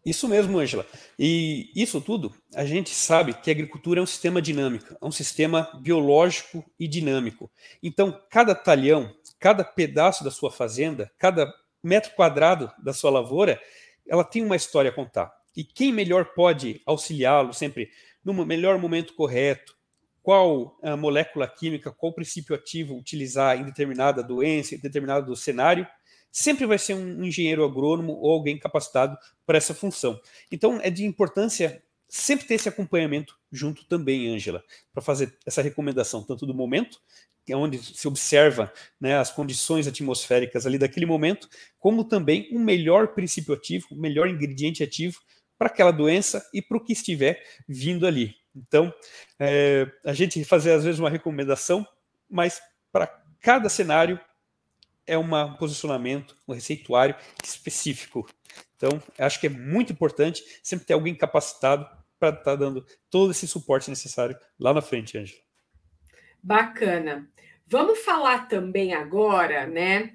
Isso 0.03 0.27
mesmo, 0.27 0.57
Ângela. 0.57 0.85
E 1.17 1.71
isso 1.75 2.01
tudo, 2.01 2.33
a 2.55 2.65
gente 2.65 2.89
sabe 2.89 3.33
que 3.33 3.51
a 3.51 3.53
agricultura 3.53 3.99
é 3.99 4.03
um 4.03 4.07
sistema 4.07 4.41
dinâmico, 4.41 4.97
é 4.99 5.05
um 5.05 5.11
sistema 5.11 5.69
biológico 5.79 6.65
e 6.79 6.87
dinâmico. 6.87 7.51
Então, 7.83 8.19
cada 8.29 8.55
talhão, 8.55 9.13
cada 9.39 9.63
pedaço 9.63 10.23
da 10.23 10.31
sua 10.31 10.51
fazenda, 10.51 11.11
cada 11.19 11.53
metro 11.83 12.11
quadrado 12.15 12.71
da 12.83 12.93
sua 12.93 13.11
lavoura, 13.11 13.61
ela 14.07 14.23
tem 14.23 14.43
uma 14.43 14.55
história 14.55 14.89
a 14.89 14.93
contar. 14.93 15.31
E 15.55 15.63
quem 15.63 15.93
melhor 15.93 16.33
pode 16.33 16.81
auxiliá-lo 16.85 17.53
sempre 17.53 17.89
no 18.23 18.33
melhor 18.45 18.79
momento 18.79 19.13
correto, 19.13 19.75
qual 20.23 20.77
a 20.81 20.95
molécula 20.95 21.47
química, 21.47 21.91
qual 21.91 22.13
princípio 22.13 22.55
ativo 22.55 22.95
utilizar 22.95 23.59
em 23.59 23.63
determinada 23.63 24.23
doença, 24.23 24.75
em 24.75 24.79
determinado 24.79 25.35
cenário, 25.35 25.87
sempre 26.31 26.65
vai 26.65 26.77
ser 26.77 26.93
um 26.93 27.23
engenheiro 27.23 27.63
agrônomo 27.63 28.13
ou 28.13 28.31
alguém 28.31 28.57
capacitado 28.57 29.17
para 29.45 29.57
essa 29.57 29.73
função. 29.73 30.19
Então, 30.51 30.79
é 30.81 30.89
de 30.89 31.05
importância 31.05 31.83
sempre 32.07 32.45
ter 32.45 32.55
esse 32.55 32.69
acompanhamento 32.69 33.37
junto 33.51 33.85
também, 33.85 34.33
Ângela, 34.33 34.63
para 34.93 35.01
fazer 35.01 35.33
essa 35.45 35.61
recomendação, 35.61 36.23
tanto 36.23 36.45
do 36.45 36.53
momento, 36.53 36.99
que 37.45 37.53
é 37.53 37.55
onde 37.55 37.77
se 37.79 38.07
observa 38.07 38.71
né, 38.99 39.17
as 39.17 39.31
condições 39.31 39.87
atmosféricas 39.87 40.65
ali 40.65 40.77
daquele 40.77 41.05
momento, 41.05 41.49
como 41.79 42.03
também 42.03 42.49
um 42.51 42.59
melhor 42.59 43.09
princípio 43.09 43.53
ativo, 43.53 43.87
um 43.91 43.99
melhor 43.99 44.27
ingrediente 44.27 44.83
ativo 44.83 45.19
para 45.57 45.67
aquela 45.67 45.91
doença 45.91 46.45
e 46.53 46.61
para 46.61 46.77
o 46.77 46.83
que 46.83 46.93
estiver 46.93 47.41
vindo 47.67 48.05
ali. 48.05 48.35
Então, 48.55 48.93
é, 49.39 49.87
a 50.03 50.13
gente 50.13 50.43
fazer 50.43 50.73
às 50.73 50.83
vezes 50.83 50.99
uma 50.99 51.09
recomendação, 51.09 51.87
mas 52.29 52.61
para 52.91 53.07
cada 53.39 53.69
cenário 53.69 54.19
é 55.11 55.17
um 55.17 55.53
posicionamento, 55.57 56.37
um 56.47 56.53
receituário 56.53 57.15
específico. 57.43 58.25
Então, 58.77 59.03
acho 59.19 59.41
que 59.41 59.47
é 59.47 59.49
muito 59.49 59.91
importante 59.91 60.41
sempre 60.63 60.85
ter 60.85 60.93
alguém 60.93 61.13
capacitado 61.13 61.85
para 62.17 62.29
estar 62.29 62.43
tá 62.43 62.55
dando 62.55 62.85
todo 63.09 63.31
esse 63.31 63.45
suporte 63.45 63.89
necessário 63.89 64.37
lá 64.57 64.73
na 64.73 64.81
frente, 64.81 65.17
Ângela. 65.17 65.41
Bacana. 66.41 67.29
Vamos 67.67 67.99
falar 67.99 68.47
também 68.47 68.93
agora, 68.93 69.67
né, 69.67 70.13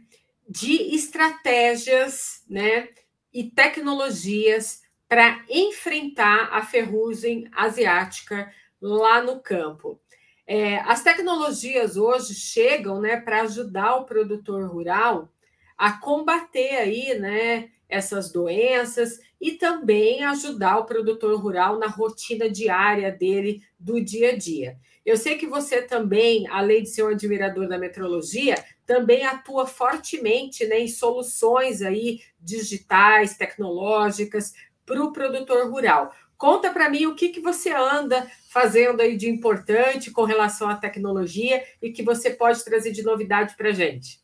de 0.48 0.94
estratégias, 0.94 2.42
né, 2.48 2.88
e 3.32 3.44
tecnologias 3.44 4.80
para 5.06 5.44
enfrentar 5.50 6.48
a 6.52 6.62
ferrugem 6.62 7.48
asiática 7.52 8.50
lá 8.80 9.22
no 9.22 9.40
campo. 9.40 10.00
É, 10.46 10.76
as 10.80 11.02
tecnologias 11.02 11.96
hoje 11.96 12.34
chegam 12.34 13.00
né, 13.00 13.16
para 13.16 13.42
ajudar 13.42 13.96
o 13.96 14.04
produtor 14.04 14.68
rural 14.70 15.28
a 15.76 15.92
combater 15.92 16.76
aí, 16.76 17.18
né, 17.18 17.68
essas 17.88 18.30
doenças 18.30 19.18
e 19.40 19.52
também 19.52 20.24
ajudar 20.24 20.78
o 20.78 20.84
produtor 20.84 21.38
rural 21.40 21.78
na 21.78 21.88
rotina 21.88 22.48
diária 22.48 23.10
dele 23.10 23.62
do 23.78 24.00
dia 24.00 24.30
a 24.30 24.36
dia. 24.36 24.78
Eu 25.04 25.16
sei 25.16 25.36
que 25.36 25.46
você 25.46 25.82
também, 25.82 26.48
além 26.48 26.82
de 26.82 26.90
ser 26.90 27.04
um 27.04 27.08
admirador 27.08 27.68
da 27.68 27.78
metrologia, 27.78 28.56
também 28.84 29.24
atua 29.24 29.66
fortemente 29.66 30.66
né, 30.66 30.80
em 30.80 30.88
soluções 30.88 31.82
aí 31.82 32.20
digitais, 32.40 33.36
tecnológicas 33.36 34.52
para 34.84 35.02
o 35.02 35.12
produtor 35.12 35.70
rural. 35.70 36.12
Conta 36.36 36.70
para 36.70 36.90
mim 36.90 37.06
o 37.06 37.14
que, 37.14 37.30
que 37.30 37.40
você 37.40 37.70
anda 37.70 38.30
fazendo 38.48 39.00
aí 39.00 39.16
de 39.16 39.28
importante 39.28 40.10
com 40.10 40.24
relação 40.24 40.68
à 40.68 40.76
tecnologia 40.76 41.62
e 41.80 41.90
que 41.90 42.02
você 42.02 42.30
pode 42.30 42.64
trazer 42.64 42.92
de 42.92 43.02
novidade 43.02 43.54
para 43.56 43.70
a 43.70 43.72
gente. 43.72 44.20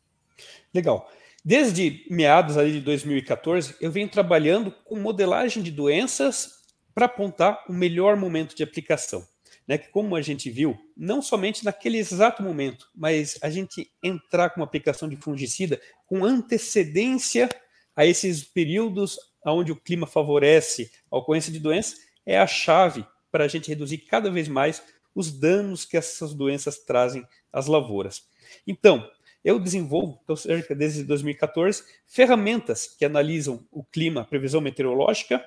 Legal. 0.73 1.09
Desde 1.45 2.05
meados 2.09 2.57
ali 2.57 2.71
de 2.71 2.81
2014, 2.81 3.75
eu 3.81 3.91
venho 3.91 4.07
trabalhando 4.07 4.71
com 4.85 4.95
modelagem 4.97 5.61
de 5.61 5.71
doenças 5.71 6.61
para 6.95 7.05
apontar 7.05 7.65
o 7.67 7.73
melhor 7.73 8.15
momento 8.15 8.55
de 8.55 8.63
aplicação. 8.63 9.27
Né, 9.65 9.77
que 9.77 9.87
como 9.87 10.13
a 10.13 10.21
gente 10.21 10.49
viu, 10.49 10.77
não 10.95 11.21
somente 11.21 11.63
naquele 11.63 11.97
exato 11.97 12.43
momento, 12.43 12.89
mas 12.93 13.39
a 13.41 13.49
gente 13.49 13.89
entrar 14.03 14.49
com 14.49 14.59
uma 14.59 14.65
aplicação 14.65 15.07
de 15.07 15.15
fungicida 15.15 15.79
com 16.05 16.25
antecedência 16.25 17.47
a 17.95 18.05
esses 18.05 18.43
períodos 18.43 19.17
onde 19.51 19.71
o 19.71 19.75
clima 19.75 20.07
favorece 20.07 20.91
a 21.11 21.17
ocorrência 21.17 21.51
de 21.51 21.59
doenças, 21.59 21.99
é 22.25 22.39
a 22.39 22.47
chave 22.47 23.05
para 23.31 23.43
a 23.43 23.47
gente 23.47 23.69
reduzir 23.69 23.99
cada 23.99 24.29
vez 24.29 24.47
mais 24.47 24.81
os 25.15 25.31
danos 25.31 25.85
que 25.85 25.97
essas 25.97 26.33
doenças 26.33 26.79
trazem 26.79 27.25
às 27.51 27.67
lavouras. 27.67 28.27
Então, 28.65 29.09
eu 29.43 29.59
desenvolvo, 29.59 30.19
então, 30.23 30.35
cerca 30.35 30.73
desde 30.73 31.03
2014, 31.03 31.83
ferramentas 32.07 32.87
que 32.87 33.03
analisam 33.03 33.67
o 33.71 33.83
clima, 33.83 34.23
previsão 34.23 34.61
meteorológica 34.61 35.43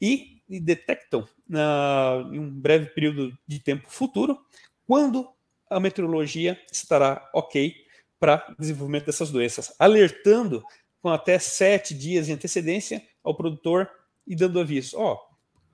e, 0.00 0.42
e 0.48 0.58
detectam 0.58 1.26
na, 1.48 2.28
em 2.32 2.38
um 2.38 2.50
breve 2.50 2.86
período 2.86 3.36
de 3.46 3.60
tempo 3.60 3.88
futuro 3.88 4.38
quando 4.86 5.28
a 5.70 5.78
meteorologia 5.78 6.60
estará 6.70 7.30
ok 7.32 7.74
para 8.18 8.54
desenvolvimento 8.58 9.06
dessas 9.06 9.30
doenças, 9.30 9.74
alertando 9.78 10.62
com 11.04 11.10
até 11.10 11.38
sete 11.38 11.92
dias 11.92 12.24
de 12.24 12.32
antecedência 12.32 13.06
ao 13.22 13.34
produtor 13.34 13.90
e 14.26 14.34
dando 14.34 14.58
aviso. 14.58 14.96
Ó, 14.98 15.12
oh, 15.12 15.18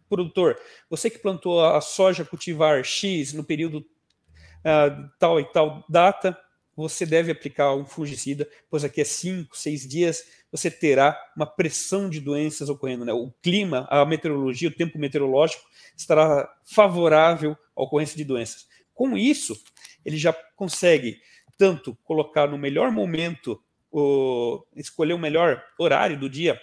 produtor, 0.09 0.59
você 0.91 1.09
que 1.09 1.21
plantou 1.21 1.65
a 1.65 1.81
soja 1.81 2.25
cultivar 2.25 2.83
X 2.83 3.33
no 3.33 3.45
período 3.45 3.77
uh, 3.79 5.09
tal 5.21 5.39
e 5.39 5.45
tal 5.53 5.85
data, 5.89 6.37
você 6.75 7.07
deve 7.07 7.31
aplicar 7.31 7.77
um 7.77 7.85
fungicida, 7.85 8.49
pois 8.69 8.83
aqui 8.83 9.03
é 9.03 9.05
cinco, 9.05 9.57
seis 9.57 9.87
dias 9.87 10.25
você 10.51 10.69
terá 10.69 11.17
uma 11.37 11.47
pressão 11.47 12.11
de 12.11 12.19
doenças 12.21 12.69
ocorrendo. 12.69 13.05
Né? 13.05 13.13
O 13.13 13.31
clima, 13.41 13.87
a 13.89 14.05
meteorologia, 14.05 14.69
o 14.69 14.75
tempo 14.75 14.99
meteorológico 14.99 15.63
estará 15.97 16.53
favorável 16.65 17.57
à 17.77 17.83
ocorrência 17.85 18.17
de 18.17 18.25
doenças. 18.25 18.67
Com 18.93 19.17
isso, 19.17 19.57
ele 20.05 20.17
já 20.17 20.33
consegue 20.57 21.21
tanto 21.57 21.97
colocar 22.03 22.49
no 22.49 22.59
melhor 22.59 22.91
momento, 22.91 23.63
o, 23.91 24.65
escolher 24.77 25.15
o 25.15 25.19
melhor 25.19 25.63
horário 25.79 26.19
do 26.19 26.29
dia 26.29 26.61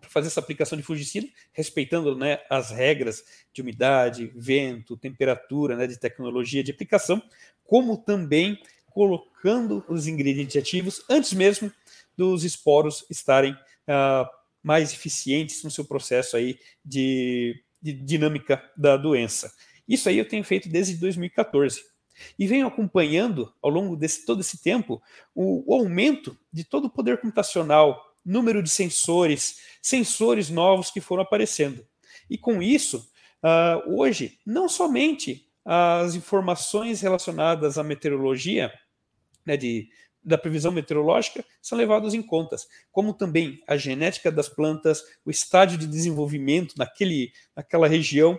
para 0.00 0.10
fazer 0.10 0.28
essa 0.28 0.40
aplicação 0.40 0.78
de 0.78 0.84
fungicida, 0.84 1.26
respeitando 1.52 2.16
né, 2.16 2.38
as 2.48 2.70
regras 2.70 3.22
de 3.52 3.62
umidade, 3.62 4.32
vento, 4.34 4.96
temperatura, 4.96 5.76
né, 5.76 5.86
de 5.86 5.98
tecnologia 5.98 6.62
de 6.62 6.70
aplicação, 6.70 7.22
como 7.64 7.96
também 7.96 8.58
colocando 8.90 9.84
os 9.88 10.06
ingredientes 10.06 10.56
ativos 10.56 11.04
antes 11.08 11.32
mesmo 11.32 11.72
dos 12.16 12.44
esporos 12.44 13.04
estarem 13.10 13.52
uh, 13.52 14.28
mais 14.62 14.92
eficientes 14.92 15.62
no 15.62 15.70
seu 15.70 15.84
processo 15.84 16.36
aí 16.36 16.58
de, 16.84 17.62
de 17.80 17.92
dinâmica 17.92 18.62
da 18.76 18.96
doença. 18.96 19.52
Isso 19.86 20.08
aí 20.08 20.18
eu 20.18 20.28
tenho 20.28 20.44
feito 20.44 20.68
desde 20.68 20.96
2014. 20.96 21.80
E 22.38 22.46
venho 22.46 22.66
acompanhando, 22.66 23.52
ao 23.62 23.70
longo 23.70 23.96
desse 23.96 24.24
todo 24.24 24.40
esse 24.40 24.62
tempo, 24.62 25.02
o, 25.34 25.72
o 25.72 25.74
aumento 25.74 26.38
de 26.52 26.64
todo 26.64 26.86
o 26.86 26.90
poder 26.90 27.20
computacional, 27.20 28.14
número 28.24 28.62
de 28.62 28.70
sensores, 28.70 29.60
sensores 29.80 30.50
novos 30.50 30.90
que 30.90 31.00
foram 31.00 31.22
aparecendo. 31.22 31.86
E 32.28 32.36
com 32.36 32.62
isso, 32.62 33.10
uh, 33.42 33.98
hoje, 33.98 34.38
não 34.44 34.68
somente 34.68 35.48
as 35.64 36.14
informações 36.14 37.00
relacionadas 37.00 37.76
à 37.76 37.82
meteorologia, 37.82 38.72
né, 39.44 39.56
de, 39.56 39.88
da 40.22 40.38
previsão 40.38 40.72
meteorológica, 40.72 41.44
são 41.60 41.76
levadas 41.76 42.14
em 42.14 42.22
contas, 42.22 42.66
como 42.90 43.14
também 43.14 43.62
a 43.66 43.76
genética 43.76 44.30
das 44.30 44.48
plantas, 44.48 45.02
o 45.24 45.30
estágio 45.30 45.78
de 45.78 45.86
desenvolvimento 45.86 46.74
naquele, 46.76 47.32
naquela 47.54 47.86
região, 47.86 48.38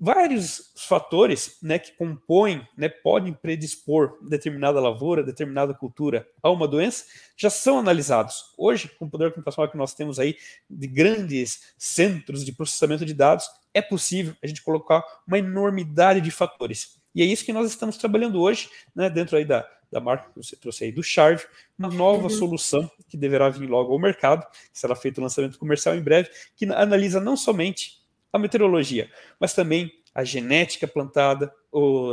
vários 0.00 0.72
fatores 0.76 1.58
né, 1.62 1.78
que 1.78 1.92
compõem, 1.92 2.66
né, 2.76 2.88
podem 2.88 3.32
predispor 3.32 4.18
determinada 4.22 4.80
lavoura, 4.80 5.22
determinada 5.22 5.74
cultura 5.74 6.26
a 6.42 6.50
uma 6.50 6.68
doença, 6.68 7.04
já 7.36 7.50
são 7.50 7.78
analisados. 7.78 8.52
Hoje, 8.56 8.88
com 8.98 9.06
o 9.06 9.10
poder 9.10 9.32
computacional 9.32 9.70
que 9.70 9.76
nós 9.76 9.94
temos 9.94 10.18
aí, 10.18 10.36
de 10.68 10.86
grandes 10.86 11.74
centros 11.76 12.44
de 12.44 12.52
processamento 12.52 13.04
de 13.04 13.14
dados, 13.14 13.48
é 13.74 13.82
possível 13.82 14.34
a 14.42 14.46
gente 14.46 14.62
colocar 14.62 15.02
uma 15.26 15.38
enormidade 15.38 16.20
de 16.20 16.30
fatores. 16.30 16.98
E 17.14 17.22
é 17.22 17.24
isso 17.24 17.44
que 17.44 17.52
nós 17.52 17.68
estamos 17.68 17.96
trabalhando 17.96 18.40
hoje, 18.40 18.70
né, 18.94 19.10
dentro 19.10 19.36
aí 19.36 19.44
da, 19.44 19.68
da 19.90 20.00
marca 20.00 20.30
que 20.30 20.36
você 20.36 20.54
trouxe 20.56 20.84
aí 20.84 20.92
do 20.92 21.02
Charve, 21.02 21.44
uma 21.78 21.88
nova 21.88 22.24
uhum. 22.24 22.30
solução 22.30 22.90
que 23.08 23.16
deverá 23.16 23.48
vir 23.48 23.68
logo 23.68 23.92
ao 23.92 23.98
mercado, 23.98 24.46
que 24.72 24.78
será 24.78 24.94
feito 24.94 25.18
o 25.18 25.22
lançamento 25.22 25.58
comercial 25.58 25.94
em 25.96 26.02
breve, 26.02 26.30
que 26.54 26.66
analisa 26.66 27.20
não 27.20 27.36
somente 27.36 27.98
a 28.32 28.38
meteorologia, 28.38 29.10
mas 29.38 29.54
também 29.54 29.92
a 30.14 30.24
genética 30.24 30.86
plantada, 30.86 31.52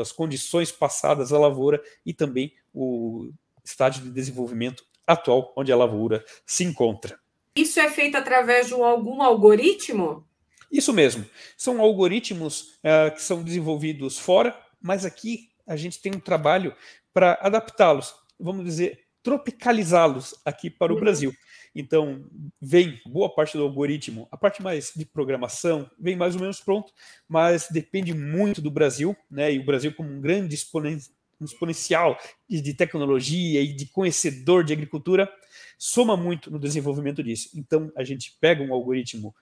as 0.02 0.12
condições 0.12 0.72
passadas 0.72 1.34
à 1.34 1.40
lavoura 1.40 1.82
e 2.06 2.14
também 2.14 2.54
o 2.74 3.32
estágio 3.64 4.04
de 4.04 4.12
desenvolvimento 4.12 4.84
atual 5.08 5.54
onde 5.56 5.72
a 5.72 5.78
lavoura 5.78 6.24
se 6.46 6.64
encontra. 6.64 7.20
Isso 7.56 7.80
é 7.80 7.90
feito 7.90 8.18
através 8.18 8.68
de 8.68 8.74
um, 8.74 8.84
algum 8.84 9.22
algoritmo? 9.22 10.28
Isso 10.72 10.92
mesmo. 10.92 11.26
São 11.58 11.80
algoritmos 11.80 12.78
uh, 12.84 13.14
que 13.14 13.22
são 13.22 13.44
desenvolvidos 13.44 14.20
fora, 14.20 14.60
mas 14.82 15.06
aqui 15.06 15.50
a 15.66 15.76
gente 15.76 16.02
tem 16.02 16.14
um 16.14 16.20
trabalho 16.20 16.76
para 17.14 17.40
adaptá-los, 17.42 18.14
vamos 18.40 18.66
dizer, 18.66 19.06
tropicalizá-los 19.24 20.36
aqui 20.44 20.70
para 20.70 20.92
o 20.92 20.96
uhum. 20.96 21.02
Brasil. 21.02 21.34
Então, 21.76 22.26
vem 22.62 23.02
boa 23.06 23.30
parte 23.30 23.58
do 23.58 23.64
algoritmo, 23.64 24.30
a 24.32 24.38
parte 24.38 24.64
mais 24.64 24.94
de 24.96 25.06
programação, 25.06 25.92
vem 26.00 26.16
mais 26.16 26.34
ou 26.34 26.40
menos 26.40 26.62
pronto, 26.62 26.94
mas 27.28 27.68
depende 27.70 28.14
muito 28.14 28.62
do 28.62 28.72
Brasil, 28.72 29.16
né? 29.30 29.54
E 29.54 29.60
o 29.60 29.66
Brasil, 29.66 29.94
como 29.94 30.10
um 30.10 30.22
grande 30.22 30.56
exponen 30.56 30.98
exponencial 31.42 32.18
de 32.50 32.74
tecnologia 32.74 33.62
e 33.62 33.74
de 33.74 33.88
conhecedor 33.88 34.64
de 34.64 34.72
agricultura, 34.72 35.30
soma 35.78 36.16
muito 36.16 36.50
no 36.50 36.58
desenvolvimento 36.58 37.22
disso. 37.22 37.50
Então, 37.54 37.92
a 37.96 38.06
gente 38.06 38.38
pega 38.40 38.64
um 38.64 38.74
algoritmo 38.74 39.36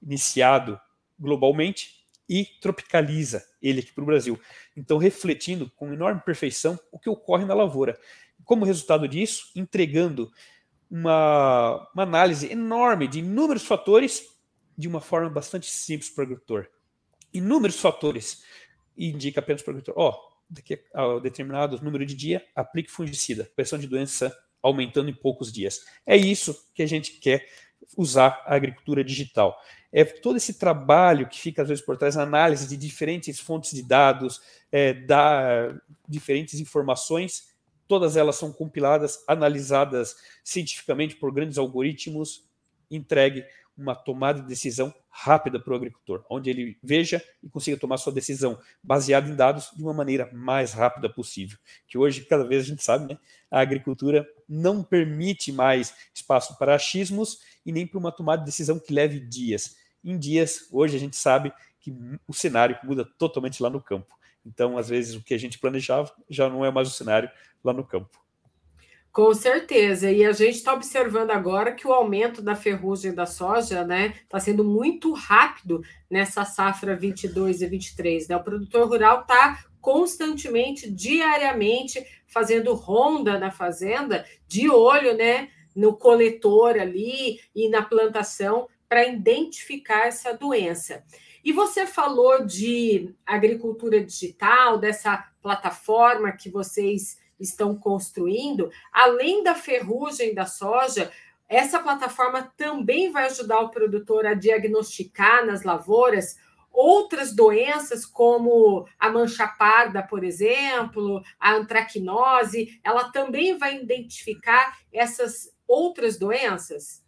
iniciado 0.00 0.80
globalmente 1.18 2.06
e 2.28 2.44
tropicaliza 2.60 3.44
ele 3.60 3.80
aqui 3.80 3.92
para 3.92 4.02
o 4.02 4.06
Brasil. 4.06 4.40
Então, 4.76 4.96
refletindo 4.96 5.68
com 5.74 5.92
enorme 5.92 6.20
perfeição 6.20 6.78
o 6.92 6.98
que 7.00 7.10
ocorre 7.10 7.44
na 7.44 7.54
lavoura. 7.54 7.98
Como 8.44 8.64
resultado 8.64 9.08
disso, 9.08 9.50
entregando 9.56 10.30
uma, 10.90 11.88
uma 11.94 12.02
análise 12.02 12.50
enorme 12.50 13.06
de 13.06 13.20
inúmeros 13.20 13.64
fatores 13.64 14.26
de 14.76 14.88
uma 14.88 15.00
forma 15.00 15.30
bastante 15.30 15.70
simples 15.70 16.10
para 16.10 16.22
o 16.22 16.24
agricultor. 16.24 16.66
Inúmeros 17.32 17.78
fatores 17.78 18.42
indica 18.96 19.40
apenas 19.40 19.62
para 19.62 19.72
o 19.72 19.76
agricultor, 19.76 20.02
ó, 20.02 20.10
oh, 20.10 20.30
daqui 20.48 20.82
a 20.92 21.18
determinado 21.20 21.82
número 21.82 22.04
de 22.04 22.14
dia, 22.14 22.44
aplique 22.56 22.90
fungicida, 22.90 23.50
pressão 23.54 23.78
de 23.78 23.86
doença 23.86 24.36
aumentando 24.62 25.08
em 25.08 25.14
poucos 25.14 25.52
dias. 25.52 25.84
É 26.04 26.16
isso 26.16 26.68
que 26.74 26.82
a 26.82 26.86
gente 26.86 27.12
quer 27.12 27.46
usar 27.96 28.42
a 28.44 28.54
agricultura 28.54 29.04
digital. 29.04 29.56
É 29.92 30.04
todo 30.04 30.36
esse 30.36 30.54
trabalho 30.54 31.28
que 31.28 31.38
fica, 31.38 31.62
às 31.62 31.68
vezes, 31.68 31.84
por 31.84 31.96
trás, 31.96 32.16
análise 32.16 32.68
de 32.68 32.76
diferentes 32.76 33.40
fontes 33.40 33.72
de 33.72 33.82
dados, 33.82 34.40
é, 34.70 34.92
da, 34.92 35.74
diferentes 36.06 36.60
informações, 36.60 37.49
todas 37.90 38.16
elas 38.16 38.36
são 38.36 38.52
compiladas, 38.52 39.24
analisadas 39.26 40.14
cientificamente 40.44 41.16
por 41.16 41.32
grandes 41.32 41.58
algoritmos, 41.58 42.48
entregue 42.88 43.44
uma 43.76 43.96
tomada 43.96 44.40
de 44.40 44.46
decisão 44.46 44.94
rápida 45.08 45.58
para 45.58 45.72
o 45.72 45.76
agricultor, 45.76 46.24
onde 46.30 46.48
ele 46.48 46.78
veja 46.80 47.20
e 47.42 47.48
consiga 47.48 47.76
tomar 47.76 47.96
sua 47.96 48.12
decisão 48.12 48.60
baseada 48.80 49.28
em 49.28 49.34
dados 49.34 49.72
de 49.74 49.82
uma 49.82 49.92
maneira 49.92 50.30
mais 50.32 50.72
rápida 50.72 51.12
possível. 51.12 51.58
Que 51.88 51.98
hoje, 51.98 52.24
cada 52.26 52.44
vez 52.44 52.62
a 52.62 52.68
gente 52.68 52.84
sabe, 52.84 53.12
né, 53.12 53.18
a 53.50 53.58
agricultura 53.58 54.24
não 54.48 54.84
permite 54.84 55.50
mais 55.50 55.92
espaço 56.14 56.56
para 56.58 56.76
achismos 56.76 57.40
e 57.66 57.72
nem 57.72 57.88
para 57.88 57.98
uma 57.98 58.12
tomada 58.12 58.42
de 58.42 58.46
decisão 58.46 58.78
que 58.78 58.94
leve 58.94 59.18
dias. 59.18 59.74
Em 60.04 60.16
dias, 60.16 60.68
hoje 60.70 60.96
a 60.96 61.00
gente 61.00 61.16
sabe 61.16 61.52
que 61.80 61.92
o 62.28 62.32
cenário 62.32 62.78
muda 62.84 63.04
totalmente 63.18 63.60
lá 63.60 63.68
no 63.68 63.82
campo. 63.82 64.19
Então, 64.44 64.78
às 64.78 64.88
vezes, 64.88 65.14
o 65.14 65.22
que 65.22 65.34
a 65.34 65.38
gente 65.38 65.58
planejava 65.58 66.12
já 66.28 66.48
não 66.48 66.64
é 66.64 66.70
mais 66.70 66.88
o 66.88 66.92
cenário 66.92 67.30
lá 67.62 67.72
no 67.72 67.86
campo. 67.86 68.20
Com 69.12 69.34
certeza. 69.34 70.10
E 70.10 70.24
a 70.24 70.32
gente 70.32 70.56
está 70.56 70.72
observando 70.72 71.32
agora 71.32 71.72
que 71.72 71.86
o 71.86 71.92
aumento 71.92 72.40
da 72.40 72.54
ferrugem 72.54 73.12
da 73.12 73.26
soja 73.26 73.84
né, 73.84 74.14
está 74.22 74.38
sendo 74.38 74.64
muito 74.64 75.12
rápido 75.12 75.82
nessa 76.08 76.44
safra 76.44 76.96
22 76.96 77.60
e 77.60 77.66
23. 77.66 78.28
Né? 78.28 78.36
O 78.36 78.44
produtor 78.44 78.88
rural 78.88 79.22
está 79.22 79.64
constantemente, 79.80 80.90
diariamente, 80.90 82.04
fazendo 82.28 82.72
ronda 82.74 83.38
na 83.38 83.50
fazenda, 83.50 84.24
de 84.46 84.70
olho 84.70 85.16
né, 85.16 85.48
no 85.74 85.96
coletor 85.96 86.78
ali 86.78 87.40
e 87.54 87.68
na 87.68 87.82
plantação 87.82 88.68
para 88.88 89.06
identificar 89.06 90.06
essa 90.06 90.32
doença. 90.34 91.02
E 91.44 91.52
você 91.52 91.86
falou 91.86 92.44
de 92.44 93.14
agricultura 93.26 94.02
digital, 94.04 94.78
dessa 94.78 95.26
plataforma 95.42 96.32
que 96.32 96.50
vocês 96.50 97.18
estão 97.38 97.74
construindo, 97.74 98.70
além 98.92 99.42
da 99.42 99.54
ferrugem 99.54 100.34
da 100.34 100.44
soja, 100.44 101.10
essa 101.48 101.80
plataforma 101.80 102.52
também 102.56 103.10
vai 103.10 103.26
ajudar 103.26 103.60
o 103.60 103.70
produtor 103.70 104.26
a 104.26 104.34
diagnosticar 104.34 105.44
nas 105.44 105.64
lavouras 105.64 106.36
outras 106.72 107.34
doenças, 107.34 108.06
como 108.06 108.86
a 108.98 109.10
mancha 109.10 109.46
parda, 109.46 110.02
por 110.02 110.22
exemplo, 110.22 111.22
a 111.38 111.54
antracnose, 111.54 112.80
ela 112.84 113.10
também 113.10 113.58
vai 113.58 113.82
identificar 113.82 114.78
essas 114.92 115.52
outras 115.66 116.18
doenças? 116.18 116.99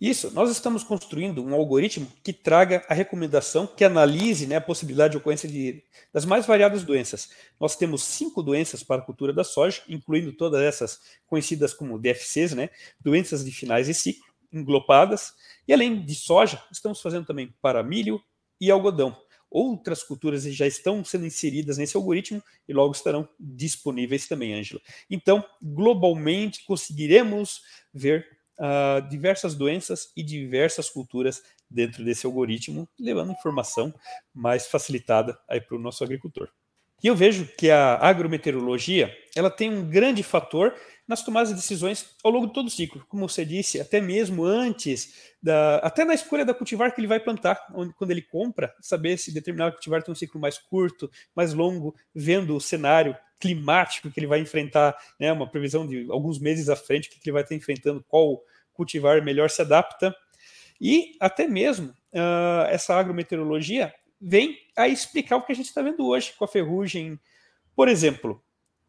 Isso, 0.00 0.30
nós 0.30 0.50
estamos 0.50 0.82
construindo 0.82 1.44
um 1.44 1.52
algoritmo 1.52 2.10
que 2.24 2.32
traga 2.32 2.82
a 2.88 2.94
recomendação, 2.94 3.66
que 3.66 3.84
analise 3.84 4.46
né, 4.46 4.56
a 4.56 4.60
possibilidade 4.60 5.12
de 5.12 5.18
ocorrência 5.18 5.46
de, 5.46 5.84
das 6.10 6.24
mais 6.24 6.46
variadas 6.46 6.82
doenças. 6.82 7.28
Nós 7.60 7.76
temos 7.76 8.02
cinco 8.02 8.42
doenças 8.42 8.82
para 8.82 9.02
a 9.02 9.04
cultura 9.04 9.30
da 9.30 9.44
soja, 9.44 9.82
incluindo 9.86 10.32
todas 10.32 10.62
essas 10.62 11.00
conhecidas 11.26 11.74
como 11.74 11.98
DFCs, 11.98 12.54
né, 12.54 12.70
doenças 12.98 13.44
de 13.44 13.52
finais 13.52 13.88
de 13.88 13.92
ciclo, 13.92 14.24
englobadas. 14.50 15.34
E 15.68 15.72
além 15.72 16.02
de 16.02 16.14
soja, 16.14 16.62
estamos 16.72 17.02
fazendo 17.02 17.26
também 17.26 17.54
para 17.60 17.82
milho 17.82 18.22
e 18.58 18.70
algodão. 18.70 19.14
Outras 19.50 20.02
culturas 20.02 20.44
já 20.44 20.66
estão 20.66 21.04
sendo 21.04 21.26
inseridas 21.26 21.76
nesse 21.76 21.94
algoritmo 21.94 22.42
e 22.66 22.72
logo 22.72 22.94
estarão 22.94 23.28
disponíveis 23.38 24.26
também, 24.26 24.54
Ângela. 24.54 24.80
Então, 25.10 25.44
globalmente, 25.60 26.64
conseguiremos 26.64 27.60
ver 27.92 28.39
uh, 28.60 29.08
diversas 29.08 29.54
doenças 29.54 30.12
e 30.16 30.22
diversas 30.22 30.88
culturas 30.88 31.42
dentro 31.68 32.04
desse 32.04 32.26
algoritmo, 32.26 32.88
levando 32.98 33.32
informação 33.32 33.92
mais 34.32 34.66
facilitada 34.66 35.38
aí 35.48 35.60
para 35.60 35.76
o 35.76 35.80
nosso 35.80 36.04
agricultor. 36.04 36.48
E 37.02 37.06
eu 37.06 37.16
vejo 37.16 37.46
que 37.56 37.70
a 37.70 37.96
agrometeorologia 37.96 39.16
ela 39.34 39.50
tem 39.50 39.70
um 39.70 39.88
grande 39.88 40.22
fator 40.22 40.74
nas 41.08 41.24
tomadas 41.24 41.48
de 41.48 41.54
decisões 41.54 42.14
ao 42.22 42.30
longo 42.30 42.48
de 42.48 42.52
todo 42.52 42.66
o 42.66 42.70
ciclo, 42.70 43.04
como 43.08 43.26
você 43.28 43.44
disse, 43.44 43.80
até 43.80 44.00
mesmo 44.00 44.44
antes, 44.44 45.32
da, 45.42 45.76
até 45.78 46.04
na 46.04 46.14
escolha 46.14 46.44
da 46.44 46.52
cultivar 46.52 46.94
que 46.94 47.00
ele 47.00 47.08
vai 47.08 47.18
plantar, 47.18 47.66
onde, 47.74 47.94
quando 47.94 48.10
ele 48.10 48.22
compra, 48.22 48.72
saber 48.80 49.16
se 49.16 49.32
determinado 49.32 49.72
cultivar 49.72 50.02
tem 50.02 50.12
um 50.12 50.14
ciclo 50.14 50.40
mais 50.40 50.58
curto, 50.58 51.10
mais 51.34 51.54
longo, 51.54 51.96
vendo 52.14 52.54
o 52.54 52.60
cenário 52.60 53.16
climático 53.40 54.10
que 54.10 54.20
ele 54.20 54.26
vai 54.26 54.40
enfrentar, 54.40 54.96
né, 55.18 55.32
uma 55.32 55.50
previsão 55.50 55.86
de 55.86 56.06
alguns 56.10 56.38
meses 56.38 56.68
à 56.68 56.76
frente, 56.76 57.08
o 57.08 57.10
que 57.10 57.18
ele 57.24 57.32
vai 57.32 57.42
estar 57.42 57.54
enfrentando, 57.54 58.04
qual 58.06 58.42
cultivar 58.72 59.22
melhor 59.24 59.50
se 59.50 59.62
adapta. 59.62 60.14
E 60.80 61.16
até 61.18 61.48
mesmo 61.48 61.88
uh, 61.88 62.66
essa 62.68 62.94
agrometeorologia 62.94 63.92
vem 64.20 64.56
a 64.76 64.86
explicar 64.86 65.36
o 65.36 65.42
que 65.42 65.52
a 65.52 65.54
gente 65.54 65.66
está 65.66 65.82
vendo 65.82 66.06
hoje 66.06 66.32
com 66.38 66.44
a 66.44 66.48
ferrugem. 66.48 67.18
Por 67.74 67.88
exemplo, 67.88 68.42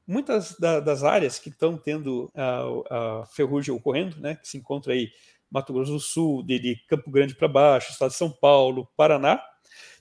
muitas 0.05 0.57
da, 0.59 0.79
das 0.79 1.03
áreas 1.03 1.39
que 1.39 1.49
estão 1.49 1.77
tendo 1.77 2.29
a, 2.35 3.21
a, 3.21 3.25
ferrugem 3.27 3.73
ocorrendo, 3.73 4.19
né, 4.19 4.35
que 4.35 4.47
se 4.47 4.57
encontra 4.57 4.93
aí 4.93 5.09
Mato 5.49 5.73
Grosso 5.73 5.93
do 5.93 5.99
Sul, 5.99 6.43
de, 6.43 6.59
de 6.59 6.75
Campo 6.87 7.09
Grande 7.09 7.35
para 7.35 7.47
baixo, 7.47 7.91
estado 7.91 8.11
de 8.11 8.17
São 8.17 8.31
Paulo, 8.31 8.87
Paraná, 8.95 9.41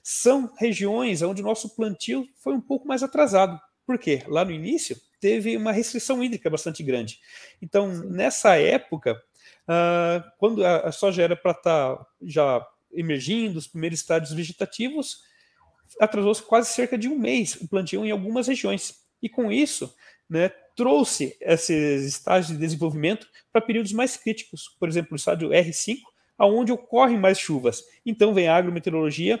são 0.03 0.51
regiões 0.57 1.21
onde 1.21 1.41
o 1.41 1.45
nosso 1.45 1.75
plantio 1.75 2.27
foi 2.35 2.53
um 2.53 2.61
pouco 2.61 2.87
mais 2.87 3.03
atrasado. 3.03 3.59
Por 3.85 3.97
quê? 3.97 4.23
Lá 4.27 4.45
no 4.45 4.51
início 4.51 4.97
teve 5.19 5.55
uma 5.55 5.71
restrição 5.71 6.23
hídrica 6.23 6.49
bastante 6.49 6.83
grande. 6.83 7.19
Então, 7.61 7.87
nessa 8.05 8.55
época, 8.55 9.21
uh, 9.67 10.23
quando 10.37 10.65
a, 10.65 10.87
a, 10.87 10.91
soja 10.91 11.21
era 11.21 11.35
para 11.35 11.51
estar 11.51 11.95
tá 11.95 12.07
já 12.21 12.65
emergindo, 12.91 13.59
os 13.59 13.67
primeiros 13.67 13.99
estádios 13.99 14.33
vegetativos, 14.33 15.23
atrasou-se 15.99 16.41
quase 16.41 16.69
cerca 16.69 16.97
de 16.97 17.07
um 17.07 17.17
mês 17.17 17.55
o 17.55 17.67
plantio 17.67 18.05
em 18.05 18.11
algumas 18.11 18.47
regiões. 18.47 19.01
E 19.21 19.29
com 19.29 19.51
isso, 19.51 19.93
né, 20.29 20.49
trouxe 20.75 21.37
esses 21.41 22.05
estágios 22.05 22.51
de 22.51 22.57
desenvolvimento 22.57 23.27
para 23.51 23.61
períodos 23.61 23.91
mais 23.91 24.17
críticos, 24.17 24.75
por 24.79 24.89
exemplo, 24.89 25.13
o 25.13 25.15
estádio 25.15 25.49
R5, 25.49 25.97
aonde 26.37 26.71
ocorrem 26.71 27.19
mais 27.19 27.37
chuvas. 27.37 27.83
Então 28.05 28.33
vem 28.33 28.47
a 28.47 28.55
agrometeorologia 28.55 29.39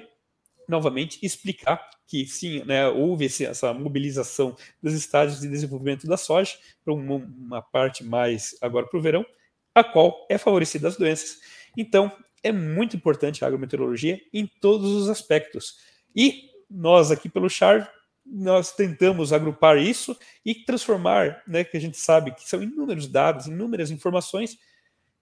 novamente 0.67 1.19
explicar 1.23 1.89
que 2.07 2.25
sim, 2.25 2.63
né, 2.65 2.87
houve 2.87 3.25
esse, 3.25 3.45
essa 3.45 3.73
mobilização 3.73 4.55
dos 4.83 4.93
estágios 4.93 5.39
de 5.39 5.47
desenvolvimento 5.47 6.05
da 6.07 6.17
soja 6.17 6.57
para 6.83 6.93
uma, 6.93 7.15
uma 7.15 7.61
parte 7.61 8.03
mais 8.03 8.55
agora 8.61 8.85
para 8.85 8.99
o 8.99 9.01
verão, 9.01 9.25
a 9.73 9.83
qual 9.83 10.27
é 10.29 10.37
favorecida 10.37 10.87
as 10.87 10.97
doenças. 10.97 11.39
Então, 11.77 12.11
é 12.43 12.51
muito 12.51 12.95
importante 12.95 13.43
a 13.43 13.47
agrometeorologia 13.47 14.19
em 14.33 14.45
todos 14.45 14.91
os 14.91 15.09
aspectos. 15.09 15.77
E 16.15 16.49
nós 16.69 17.11
aqui 17.11 17.29
pelo 17.29 17.49
Char, 17.49 17.89
nós 18.25 18.73
tentamos 18.73 19.33
agrupar 19.33 19.77
isso 19.77 20.17
e 20.45 20.55
transformar, 20.55 21.41
né, 21.47 21.63
que 21.63 21.77
a 21.77 21.81
gente 21.81 21.97
sabe 21.97 22.33
que 22.33 22.47
são 22.47 22.61
inúmeros 22.61 23.07
dados, 23.07 23.47
inúmeras 23.47 23.91
informações, 23.91 24.57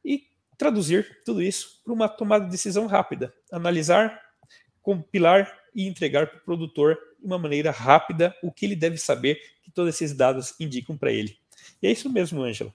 e 0.03 0.23
traduzir 0.57 1.21
tudo 1.25 1.41
isso 1.41 1.81
para 1.83 1.93
uma 1.93 2.09
tomada 2.09 2.45
de 2.45 2.51
decisão 2.51 2.87
rápida, 2.87 3.33
analisar, 3.51 4.21
compilar 4.89 5.55
e 5.75 5.87
entregar 5.87 6.25
para 6.25 6.39
o 6.39 6.41
produtor 6.41 6.97
de 7.19 7.27
uma 7.27 7.37
maneira 7.37 7.69
rápida 7.69 8.35
o 8.41 8.51
que 8.51 8.65
ele 8.65 8.75
deve 8.75 8.97
saber 8.97 9.39
que 9.61 9.69
todos 9.69 9.93
esses 9.93 10.15
dados 10.15 10.55
indicam 10.59 10.97
para 10.97 11.11
ele. 11.11 11.37
E 11.79 11.87
é 11.87 11.91
isso 11.91 12.11
mesmo, 12.11 12.41
Ângela. 12.41 12.73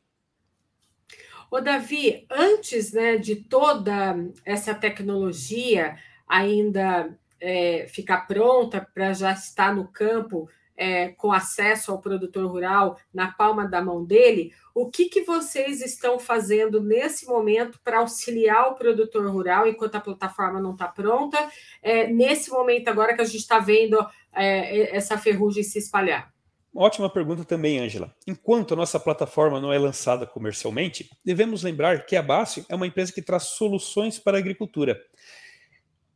Ô, 1.50 1.61
Davi, 1.61 2.24
antes 2.31 2.92
né, 2.92 3.16
de 3.16 3.35
toda 3.35 4.16
essa 4.44 4.72
tecnologia 4.72 5.98
ainda 6.29 7.18
é, 7.40 7.88
ficar 7.88 8.29
pronta 8.29 8.81
para 8.94 9.12
já 9.12 9.33
estar 9.33 9.74
no 9.74 9.88
campo 9.88 10.48
é, 10.77 11.09
com 11.09 11.33
acesso 11.33 11.93
ao 11.93 12.01
produtor 12.01 12.47
rural 12.47 12.99
na 13.13 13.31
palma 13.33 13.67
da 13.67 13.83
mão 13.83 14.05
dele, 14.05 14.53
o 14.75 14.91
que, 14.91 15.07
que 15.07 15.23
vocês 15.23 15.81
estão 15.81 16.19
fazendo 16.19 16.81
nesse 16.81 17.27
momento 17.27 17.79
para 17.85 17.99
auxiliar 17.99 18.69
o 18.71 18.75
produtor 18.75 19.27
rural 19.31 19.67
enquanto 19.67 19.95
a 19.95 20.01
plataforma 20.01 20.61
não 20.61 20.73
está 20.73 20.89
pronta, 20.89 21.39
é, 21.83 22.09
nesse 22.09 22.51
momento 22.51 22.89
agora 22.89 23.15
que 23.15 23.23
a 23.23 23.25
gente 23.25 23.37
está 23.37 23.59
vendo 23.59 23.99
é, 24.33 24.97
essa 24.97 25.17
ferrugem 25.17 25.63
se 25.63 25.79
espalhar? 25.79 26.35
Ótima 26.77 27.09
pergunta 27.09 27.45
também, 27.45 27.79
Ângela. 27.79 28.13
Enquanto 28.27 28.75
a 28.75 28.77
nossa 28.77 28.99
plataforma 28.99 29.61
não 29.61 29.73
é 29.73 29.79
lançada 29.79 30.27
comercialmente, 30.27 31.09
devemos 31.25 31.63
lembrar 31.63 32.05
que 32.05 32.17
a 32.17 32.23
Bacio 32.23 32.67
é 32.69 32.75
uma 32.75 32.87
empresa 32.87 33.13
que 33.13 33.23
traz 33.23 33.45
soluções 33.45 34.19
para 34.19 34.37
a 34.37 34.41
agricultura. 34.41 35.01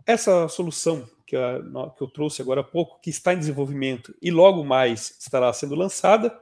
Essa 0.05 0.49
solução 0.49 1.09
que, 1.29 2.03
eu 2.03 2.09
trouxe 2.09 2.43
agora 2.43 2.63
há 2.63 2.65
pouco, 2.65 3.01
que 3.01 3.11
está 3.11 3.35
em 3.35 3.39
desenvolvimento 3.39 4.15
e 4.21 4.31
logo 4.31 4.65
mais 4.65 5.17
estará 5.21 5.53
sendo 5.53 5.75
lançada, 5.75 6.37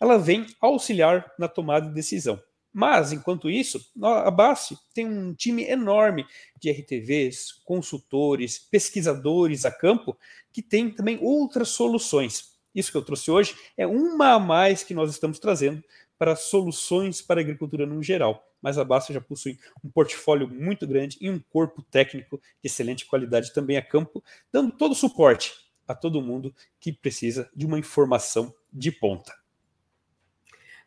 ela 0.00 0.18
vem 0.18 0.46
auxiliar 0.60 1.32
na 1.38 1.48
tomada 1.48 1.86
de 1.86 1.94
decisão. 1.94 2.42
Mas, 2.74 3.12
enquanto 3.12 3.50
isso, 3.50 3.80
a 4.02 4.30
Bacio 4.30 4.78
tem 4.94 5.06
um 5.06 5.34
time 5.34 5.64
enorme 5.64 6.26
de 6.58 6.70
RTVs, 6.70 7.52
consultores, 7.64 8.58
pesquisadores 8.58 9.64
a 9.64 9.70
campo, 9.70 10.16
que 10.50 10.62
tem 10.62 10.90
também 10.90 11.18
outras 11.20 11.68
soluções 11.68 12.52
isso 12.74 12.90
que 12.90 12.96
eu 12.96 13.02
trouxe 13.02 13.30
hoje 13.30 13.54
é 13.76 13.86
uma 13.86 14.34
a 14.34 14.38
mais 14.38 14.82
que 14.82 14.94
nós 14.94 15.10
estamos 15.10 15.38
trazendo 15.38 15.82
para 16.18 16.36
soluções 16.36 17.20
para 17.20 17.40
a 17.40 17.42
agricultura 17.42 17.84
no 17.84 18.02
geral. 18.02 18.46
Mas 18.62 18.78
a 18.78 18.84
Basta 18.84 19.12
já 19.12 19.20
possui 19.20 19.58
um 19.84 19.90
portfólio 19.90 20.48
muito 20.48 20.86
grande 20.86 21.18
e 21.20 21.28
um 21.28 21.38
corpo 21.38 21.82
técnico 21.82 22.38
de 22.38 22.68
excelente 22.68 23.04
qualidade 23.04 23.52
também 23.52 23.76
a 23.76 23.82
campo, 23.82 24.22
dando 24.52 24.72
todo 24.72 24.92
o 24.92 24.96
suporte 24.96 25.52
a 25.86 25.94
todo 25.94 26.22
mundo 26.22 26.54
que 26.80 26.92
precisa 26.92 27.50
de 27.54 27.66
uma 27.66 27.78
informação 27.78 28.54
de 28.72 28.92
ponta. 28.92 29.34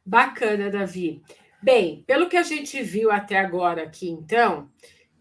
Bacana, 0.05 0.69
Davi. 0.69 1.21
Bem, 1.61 2.03
pelo 2.05 2.29
que 2.29 2.38
a 2.38 2.43
gente 2.43 2.81
viu 2.81 3.11
até 3.11 3.39
agora 3.39 3.83
aqui, 3.83 4.07
então, 4.07 4.69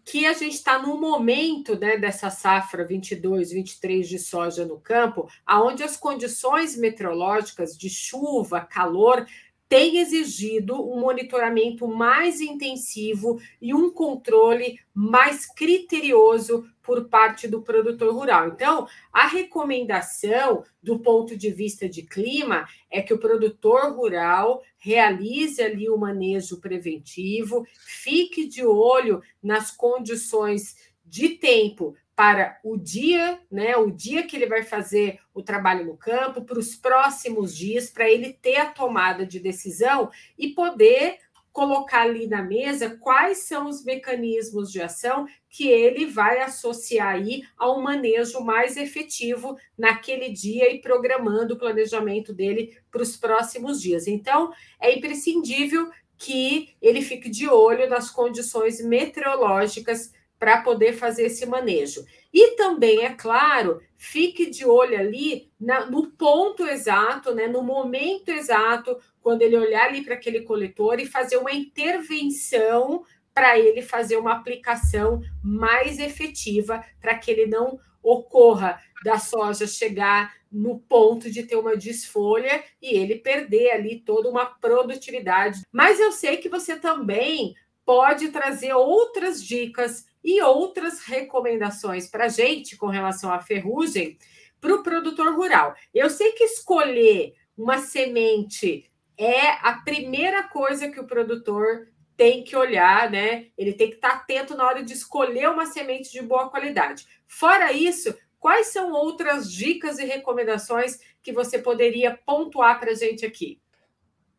que 0.05 0.27
a 0.27 0.33
gente 0.33 0.53
está 0.53 0.77
no 0.77 1.01
momento 1.01 1.77
né, 1.77 1.97
dessa 1.97 2.29
safra 2.29 2.85
22, 2.85 3.49
23 3.49 4.07
de 4.07 4.19
soja 4.19 4.63
no 4.63 4.79
campo, 4.79 5.27
aonde 5.43 5.81
as 5.81 5.97
condições 5.97 6.77
meteorológicas 6.77 7.75
de 7.75 7.89
chuva, 7.89 8.61
calor, 8.61 9.25
tem 9.67 9.97
exigido 9.97 10.75
um 10.75 10.99
monitoramento 10.99 11.87
mais 11.87 12.39
intensivo 12.39 13.39
e 13.61 13.73
um 13.73 13.89
controle 13.91 14.79
mais 14.93 15.45
criterioso 15.45 16.65
por 16.83 17.09
parte 17.09 17.47
do 17.47 17.63
produtor 17.63 18.13
rural. 18.13 18.49
Então, 18.49 18.87
a 19.11 19.27
recomendação 19.27 20.63
do 20.83 20.99
ponto 20.99 21.35
de 21.35 21.49
vista 21.49 21.89
de 21.89 22.03
clima 22.03 22.67
é 22.91 23.01
que 23.01 23.13
o 23.13 23.19
produtor 23.19 23.91
rural 23.95 24.61
realize 24.77 25.61
ali 25.61 25.89
o 25.89 25.97
manejo 25.97 26.61
preventivo, 26.61 27.65
fique 27.79 28.47
de 28.47 28.63
olho 28.63 29.21
nas 29.41 29.71
condições 29.71 30.75
de 31.03 31.29
tempo 31.29 31.95
para 32.15 32.57
o 32.63 32.77
dia, 32.77 33.39
né, 33.51 33.75
o 33.75 33.91
dia 33.91 34.23
que 34.25 34.35
ele 34.35 34.45
vai 34.45 34.63
fazer 34.63 35.19
o 35.33 35.43
trabalho 35.43 35.85
no 35.85 35.97
campo, 35.97 36.43
para 36.43 36.57
os 36.57 36.75
próximos 36.75 37.55
dias, 37.55 37.89
para 37.89 38.09
ele 38.09 38.31
ter 38.31 38.57
a 38.57 38.67
tomada 38.67 39.25
de 39.25 39.39
decisão 39.39 40.09
e 40.37 40.49
poder 40.49 41.17
colocar 41.51 42.01
ali 42.01 42.27
na 42.27 42.41
mesa 42.41 42.97
quais 42.97 43.39
são 43.39 43.69
os 43.69 43.81
mecanismos 43.83 44.69
de 44.69 44.81
ação 44.81 45.25
que 45.49 45.69
ele 45.69 46.05
vai 46.05 46.41
associar 46.41 47.15
aí 47.15 47.43
ao 47.57 47.81
manejo 47.81 48.41
mais 48.41 48.75
efetivo 48.75 49.57
naquele 49.77 50.29
dia 50.29 50.69
e 50.69 50.81
programando 50.81 51.53
o 51.53 51.57
planejamento 51.57 52.33
dele 52.33 52.77
para 52.91 53.01
os 53.01 53.15
próximos 53.15 53.81
dias. 53.81 54.05
Então, 54.05 54.51
é 54.81 54.93
imprescindível 54.93 55.89
que 56.17 56.75
ele 56.81 57.01
fique 57.01 57.29
de 57.29 57.47
olho 57.47 57.89
nas 57.89 58.09
condições 58.09 58.83
meteorológicas 58.83 60.11
para 60.45 60.61
poder 60.61 60.93
fazer 60.93 61.23
esse 61.23 61.43
manejo. 61.43 62.05
E 62.31 62.51
também, 62.55 63.03
é 63.03 63.09
claro, 63.09 63.81
fique 63.97 64.47
de 64.47 64.63
olho 64.63 64.95
ali 64.95 65.51
na, 65.59 65.87
no 65.87 66.11
ponto 66.11 66.67
exato, 66.67 67.33
né, 67.33 67.47
no 67.47 67.63
momento 67.63 68.29
exato, 68.29 68.95
quando 69.23 69.41
ele 69.41 69.57
olhar 69.57 69.87
ali 69.87 70.03
para 70.03 70.13
aquele 70.13 70.41
coletor 70.41 70.99
e 70.99 71.07
fazer 71.07 71.37
uma 71.37 71.51
intervenção 71.51 73.03
para 73.33 73.57
ele 73.57 73.81
fazer 73.81 74.17
uma 74.17 74.33
aplicação 74.33 75.19
mais 75.43 75.97
efetiva, 75.97 76.85
para 77.01 77.17
que 77.17 77.31
ele 77.31 77.47
não 77.47 77.79
ocorra 78.03 78.79
da 79.03 79.17
soja 79.17 79.65
chegar 79.65 80.31
no 80.51 80.77
ponto 80.77 81.31
de 81.31 81.41
ter 81.41 81.55
uma 81.55 81.75
desfolha 81.75 82.63
e 82.79 82.95
ele 82.95 83.15
perder 83.15 83.71
ali 83.71 83.99
toda 83.99 84.29
uma 84.29 84.45
produtividade. 84.45 85.63
Mas 85.71 85.99
eu 85.99 86.11
sei 86.11 86.37
que 86.37 86.49
você 86.49 86.75
também 86.75 87.55
pode 87.83 88.29
trazer 88.29 88.73
outras 88.73 89.43
dicas 89.43 90.05
e 90.25 90.41
outras 90.41 91.01
recomendações 91.01 92.07
para 92.07 92.25
a 92.25 92.29
gente 92.29 92.75
com 92.75 92.87
relação 92.87 93.31
à 93.31 93.39
ferrugem 93.39 94.17
para 94.59 94.73
o 94.73 94.81
produtor 94.81 95.35
rural. 95.35 95.75
Eu 95.93 96.09
sei 96.09 96.31
que 96.31 96.43
escolher 96.43 97.35
uma 97.55 97.77
semente 97.77 98.91
é 99.15 99.51
a 99.61 99.81
primeira 99.85 100.41
coisa 100.43 100.89
que 100.89 100.99
o 100.99 101.05
produtor 101.05 101.87
tem 102.17 102.43
que 102.43 102.55
olhar, 102.55 103.11
né? 103.11 103.47
Ele 103.55 103.73
tem 103.73 103.89
que 103.89 103.97
estar 103.97 104.13
atento 104.13 104.57
na 104.57 104.65
hora 104.65 104.83
de 104.83 104.93
escolher 104.93 105.47
uma 105.49 105.67
semente 105.67 106.11
de 106.11 106.21
boa 106.23 106.49
qualidade. 106.49 107.05
Fora 107.27 107.71
isso, 107.71 108.17
quais 108.39 108.67
são 108.67 108.91
outras 108.93 109.51
dicas 109.51 109.99
e 109.99 110.05
recomendações 110.05 110.99
que 111.21 111.31
você 111.31 111.59
poderia 111.59 112.17
pontuar 112.25 112.79
para 112.79 112.91
a 112.91 112.95
gente 112.95 113.25
aqui? 113.25 113.61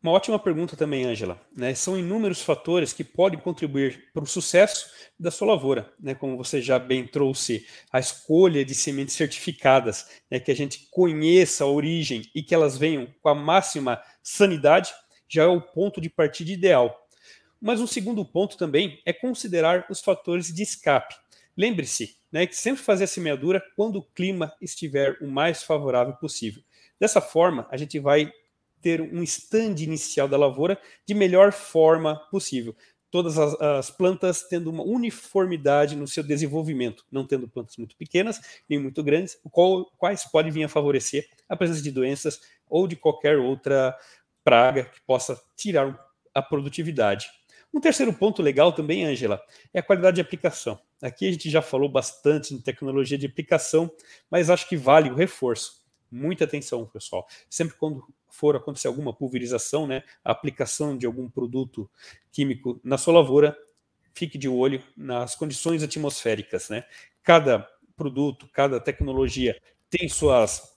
Uma 0.01 0.11
ótima 0.11 0.37
pergunta 0.37 0.77
também, 0.77 1.05
Ângela. 1.05 1.41
Né? 1.55 1.73
São 1.73 1.97
inúmeros 1.97 2.41
fatores 2.41 2.93
que 2.93 3.03
podem 3.03 3.39
contribuir 3.39 4.11
para 4.13 4.23
o 4.23 4.27
sucesso 4.27 4.89
da 5.19 5.31
sua 5.31 5.47
lavoura, 5.47 5.91
né? 5.99 6.13
como 6.13 6.37
você 6.37 6.61
já 6.61 6.77
bem 6.77 7.05
trouxe, 7.05 7.65
a 7.91 7.99
escolha 7.99 8.63
de 8.63 8.75
sementes 8.75 9.15
certificadas, 9.15 10.07
né? 10.29 10.39
que 10.39 10.51
a 10.51 10.55
gente 10.55 10.87
conheça 10.91 11.63
a 11.63 11.67
origem 11.67 12.21
e 12.35 12.43
que 12.43 12.53
elas 12.53 12.77
venham 12.77 13.07
com 13.21 13.29
a 13.29 13.35
máxima 13.35 13.99
sanidade, 14.21 14.93
já 15.27 15.43
é 15.43 15.47
o 15.47 15.59
ponto 15.59 15.99
de 15.99 16.09
partida 16.09 16.51
ideal. 16.51 16.95
Mas 17.59 17.81
um 17.81 17.87
segundo 17.87 18.23
ponto 18.23 18.55
também 18.55 19.01
é 19.03 19.11
considerar 19.11 19.87
os 19.89 19.99
fatores 19.99 20.53
de 20.53 20.61
escape. 20.61 21.15
Lembre-se 21.57 22.15
né, 22.31 22.45
que 22.45 22.55
sempre 22.55 22.83
fazer 22.83 23.05
a 23.05 23.07
semeadura 23.07 23.63
quando 23.75 23.97
o 23.97 24.03
clima 24.03 24.53
estiver 24.61 25.17
o 25.21 25.27
mais 25.27 25.63
favorável 25.63 26.13
possível. 26.13 26.61
Dessa 26.99 27.19
forma, 27.19 27.67
a 27.71 27.77
gente 27.77 27.97
vai 27.99 28.31
ter 28.81 29.01
um 29.01 29.23
stand 29.23 29.75
inicial 29.79 30.27
da 30.27 30.37
lavoura 30.37 30.79
de 31.05 31.13
melhor 31.13 31.51
forma 31.51 32.15
possível. 32.29 32.75
Todas 33.09 33.37
as, 33.37 33.59
as, 33.61 33.89
plantas 33.89 34.43
tendo 34.43 34.69
uma 34.69 34.83
uniformidade 34.83 35.95
no 35.95 36.07
seu 36.07 36.23
desenvolvimento, 36.23 37.05
não 37.11 37.25
tendo 37.25 37.47
plantas 37.47 37.77
muito 37.77 37.95
pequenas 37.95 38.41
nem 38.69 38.79
muito 38.79 39.01
grandes, 39.01 39.39
qual, 39.49 39.85
quais 39.97 40.25
podem 40.25 40.51
vir 40.51 40.65
a 40.65 40.69
favorecer 40.69 41.27
a 41.47 41.55
presença 41.55 41.81
de 41.81 41.91
doenças 41.91 42.41
ou 42.69 42.87
de 42.87 42.97
qualquer 42.97 43.37
outra 43.37 43.97
praga 44.43 44.85
que 44.85 44.99
possa 45.01 45.41
tirar 45.55 45.97
a 46.33 46.41
produtividade. 46.41 47.27
Um 47.73 47.79
terceiro 47.79 48.13
ponto 48.13 48.41
legal 48.41 48.71
também, 48.73 49.05
Angela, 49.05 49.41
é 49.73 49.79
a 49.79 49.83
qualidade 49.83 50.15
de 50.15 50.21
aplicação. 50.21 50.79
Aqui 51.01 51.27
a 51.27 51.31
gente 51.31 51.49
já 51.49 51.61
falou 51.61 51.89
bastante 51.89 52.53
em 52.53 52.59
tecnologia 52.59 53.17
de 53.17 53.25
aplicação, 53.25 53.91
mas 54.31 54.49
acho 54.49 54.67
que 54.67 54.75
vale 54.75 55.09
o 55.09 55.15
reforço. 55.15 55.85
Muita 56.09 56.45
atenção, 56.45 56.85
pessoal. 56.85 57.27
Sempre 57.49 57.75
quando 57.77 58.03
for 58.29 58.55
acontecer 58.55 58.87
alguma 58.87 59.13
pulverização, 59.13 59.87
né, 59.87 60.03
a 60.23 60.31
aplicação 60.31 60.97
de 60.97 61.05
algum 61.05 61.29
produto 61.29 61.89
químico 62.31 62.79
na 62.83 62.97
sua 62.97 63.13
lavoura, 63.13 63.57
fique 64.13 64.37
de 64.37 64.49
olho 64.49 64.83
nas 64.95 65.35
condições 65.35 65.83
atmosféricas, 65.83 66.69
né? 66.69 66.85
Cada 67.23 67.67
produto, 67.95 68.47
cada 68.51 68.79
tecnologia 68.79 69.59
tem 69.89 70.09
suas 70.09 70.75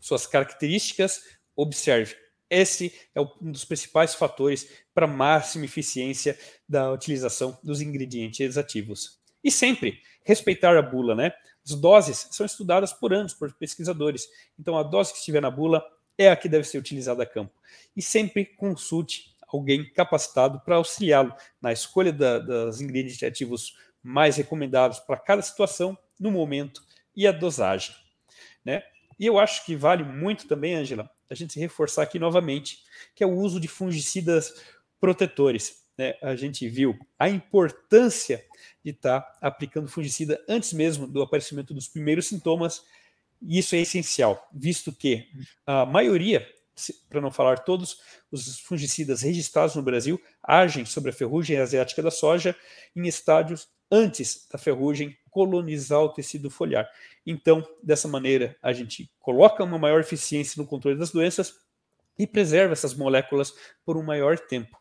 suas 0.00 0.26
características, 0.26 1.22
observe. 1.54 2.16
Esse 2.50 2.92
é 3.14 3.20
um 3.20 3.52
dos 3.52 3.64
principais 3.64 4.14
fatores 4.14 4.68
para 4.92 5.06
máxima 5.06 5.64
eficiência 5.64 6.36
da 6.68 6.90
utilização 6.90 7.56
dos 7.62 7.80
ingredientes 7.80 8.58
ativos. 8.58 9.20
E 9.44 9.50
sempre 9.50 10.00
respeitar 10.24 10.76
a 10.76 10.82
bula, 10.82 11.14
né? 11.14 11.32
As 11.64 11.74
doses 11.74 12.28
são 12.32 12.44
estudadas 12.44 12.92
por 12.92 13.14
anos 13.14 13.32
por 13.32 13.52
pesquisadores. 13.54 14.28
Então, 14.58 14.76
a 14.76 14.82
dose 14.82 15.12
que 15.12 15.18
estiver 15.18 15.40
na 15.40 15.50
bula 15.50 15.82
é 16.22 16.30
a 16.30 16.36
que 16.36 16.48
deve 16.48 16.64
ser 16.64 16.78
utilizada 16.78 17.22
a 17.22 17.26
campo. 17.26 17.52
E 17.96 18.02
sempre 18.02 18.44
consulte 18.44 19.34
alguém 19.46 19.90
capacitado 19.92 20.60
para 20.60 20.76
auxiliá-lo 20.76 21.34
na 21.60 21.72
escolha 21.72 22.12
da, 22.12 22.38
das 22.38 22.80
ingredientes 22.80 23.22
ativos 23.22 23.76
mais 24.02 24.36
recomendados 24.36 24.98
para 24.98 25.16
cada 25.16 25.42
situação, 25.42 25.96
no 26.18 26.30
momento 26.30 26.82
e 27.14 27.26
a 27.26 27.32
dosagem. 27.32 27.94
Né? 28.64 28.82
E 29.18 29.26
eu 29.26 29.38
acho 29.38 29.64
que 29.66 29.76
vale 29.76 30.02
muito 30.04 30.46
também, 30.46 30.74
Angela, 30.74 31.10
a 31.28 31.34
gente 31.34 31.58
reforçar 31.58 32.02
aqui 32.02 32.18
novamente, 32.18 32.78
que 33.14 33.22
é 33.22 33.26
o 33.26 33.36
uso 33.36 33.60
de 33.60 33.68
fungicidas 33.68 34.54
protetores. 35.00 35.84
Né? 35.98 36.14
A 36.22 36.34
gente 36.34 36.68
viu 36.68 36.98
a 37.18 37.28
importância 37.28 38.44
de 38.84 38.90
estar 38.90 39.20
tá 39.20 39.38
aplicando 39.40 39.88
fungicida 39.88 40.42
antes 40.48 40.72
mesmo 40.72 41.06
do 41.06 41.22
aparecimento 41.22 41.74
dos 41.74 41.88
primeiros 41.88 42.28
sintomas 42.28 42.84
e 43.42 43.58
isso 43.58 43.74
é 43.74 43.80
essencial, 43.80 44.48
visto 44.52 44.92
que 44.92 45.28
a 45.66 45.84
maioria, 45.84 46.46
para 47.08 47.20
não 47.20 47.30
falar 47.30 47.58
todos, 47.58 47.98
os 48.30 48.60
fungicidas 48.60 49.22
registrados 49.22 49.74
no 49.74 49.82
Brasil 49.82 50.20
agem 50.42 50.84
sobre 50.84 51.10
a 51.10 51.12
ferrugem 51.12 51.58
asiática 51.58 52.02
da 52.02 52.10
soja 52.10 52.56
em 52.94 53.06
estádios 53.06 53.68
antes 53.90 54.46
da 54.50 54.58
ferrugem 54.58 55.16
colonizar 55.30 56.00
o 56.00 56.08
tecido 56.08 56.50
foliar. 56.50 56.88
Então, 57.26 57.66
dessa 57.82 58.08
maneira, 58.08 58.56
a 58.62 58.72
gente 58.72 59.10
coloca 59.20 59.64
uma 59.64 59.78
maior 59.78 60.00
eficiência 60.00 60.60
no 60.60 60.68
controle 60.68 60.98
das 60.98 61.10
doenças 61.10 61.56
e 62.18 62.26
preserva 62.26 62.72
essas 62.72 62.94
moléculas 62.94 63.54
por 63.84 63.96
um 63.96 64.02
maior 64.02 64.38
tempo. 64.38 64.80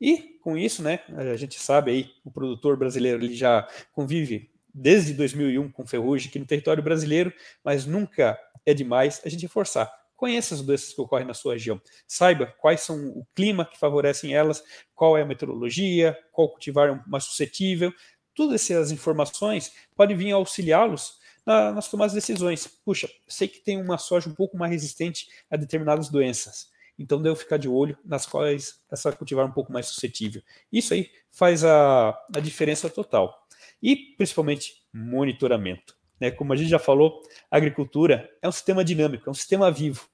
E 0.00 0.38
com 0.42 0.56
isso, 0.56 0.82
né, 0.82 1.00
a 1.08 1.36
gente 1.36 1.58
sabe 1.58 1.90
aí, 1.90 2.10
o 2.24 2.30
produtor 2.30 2.76
brasileiro 2.76 3.24
ele 3.24 3.34
já 3.34 3.68
convive 3.92 4.50
desde 4.74 5.14
2001 5.14 5.70
com 5.70 5.86
ferrugem 5.86 6.28
aqui 6.28 6.38
no 6.38 6.46
território 6.46 6.82
brasileiro, 6.82 7.32
mas 7.64 7.86
nunca 7.86 8.38
é 8.66 8.74
demais 8.74 9.20
a 9.24 9.28
gente 9.28 9.42
reforçar. 9.42 9.90
Conheça 10.16 10.54
as 10.54 10.62
doenças 10.62 10.92
que 10.92 11.00
ocorrem 11.00 11.26
na 11.26 11.34
sua 11.34 11.54
região. 11.54 11.80
Saiba 12.06 12.46
quais 12.58 12.80
são 12.80 13.08
o 13.08 13.26
clima 13.34 13.64
que 13.64 13.78
favorecem 13.78 14.34
elas, 14.34 14.62
qual 14.94 15.16
é 15.18 15.22
a 15.22 15.26
meteorologia, 15.26 16.18
qual 16.32 16.48
cultivar 16.48 16.88
é 16.88 17.00
mais 17.06 17.24
suscetível. 17.24 17.92
Todas 18.34 18.62
essas 18.62 18.90
informações 18.90 19.72
podem 19.94 20.16
vir 20.16 20.32
auxiliá-los 20.32 21.18
na, 21.44 21.72
nas 21.72 21.88
tomadas 21.88 22.12
de 22.12 22.18
decisões. 22.18 22.66
Puxa, 22.84 23.08
sei 23.28 23.48
que 23.48 23.60
tem 23.60 23.80
uma 23.80 23.98
soja 23.98 24.28
um 24.28 24.34
pouco 24.34 24.56
mais 24.56 24.72
resistente 24.72 25.28
a 25.50 25.56
determinadas 25.56 26.08
doenças. 26.08 26.72
Então, 26.98 27.20
devo 27.20 27.34
ficar 27.34 27.56
de 27.56 27.68
olho 27.68 27.98
nas 28.04 28.24
quais 28.24 28.80
essa 28.90 29.12
cultivar 29.12 29.44
um 29.44 29.50
pouco 29.50 29.72
mais 29.72 29.86
suscetível. 29.86 30.42
Isso 30.72 30.94
aí 30.94 31.10
faz 31.30 31.64
a, 31.64 32.10
a 32.34 32.40
diferença 32.40 32.88
total. 32.88 33.43
E, 33.84 33.94
principalmente, 34.16 34.82
monitoramento. 34.90 35.94
Né? 36.18 36.30
Como 36.30 36.54
a 36.54 36.56
gente 36.56 36.70
já 36.70 36.78
falou, 36.78 37.20
a 37.50 37.58
agricultura 37.58 38.30
é 38.40 38.48
um 38.48 38.52
sistema 38.52 38.82
dinâmico, 38.82 39.28
é 39.28 39.30
um 39.30 39.34
sistema 39.34 39.70
vivo. 39.70 40.08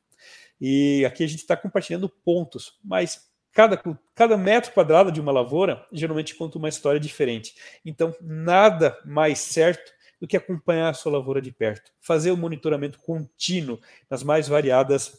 E 0.60 1.04
aqui 1.06 1.22
a 1.22 1.26
gente 1.28 1.38
está 1.38 1.56
compartilhando 1.56 2.08
pontos, 2.08 2.76
mas 2.84 3.30
cada, 3.52 3.80
cada 4.12 4.36
metro 4.36 4.72
quadrado 4.72 5.12
de 5.12 5.20
uma 5.20 5.30
lavoura 5.30 5.86
geralmente 5.92 6.34
conta 6.34 6.58
uma 6.58 6.68
história 6.68 6.98
diferente. 6.98 7.54
Então, 7.84 8.12
nada 8.20 8.98
mais 9.04 9.38
certo 9.38 9.92
do 10.20 10.26
que 10.26 10.36
acompanhar 10.36 10.88
a 10.88 10.94
sua 10.94 11.12
lavoura 11.12 11.40
de 11.40 11.52
perto, 11.52 11.92
fazer 12.00 12.32
o 12.32 12.36
monitoramento 12.36 12.98
contínuo 12.98 13.78
nas 14.10 14.24
mais 14.24 14.48
variadas 14.48 15.14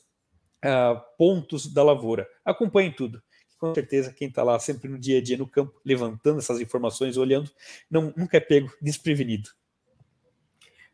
uh, 0.66 1.02
pontos 1.18 1.74
da 1.74 1.84
lavoura. 1.84 2.28
Acompanhe 2.44 2.92
tudo. 2.92 3.24
Com 3.62 3.76
certeza, 3.76 4.12
quem 4.12 4.28
está 4.28 4.42
lá 4.42 4.58
sempre 4.58 4.90
no 4.90 4.98
dia 4.98 5.20
a 5.20 5.22
dia 5.22 5.38
no 5.38 5.48
campo, 5.48 5.80
levantando 5.86 6.40
essas 6.40 6.60
informações, 6.60 7.16
olhando, 7.16 7.52
não, 7.92 8.12
nunca 8.18 8.38
é 8.38 8.40
pego 8.40 8.74
desprevenido. 8.82 9.52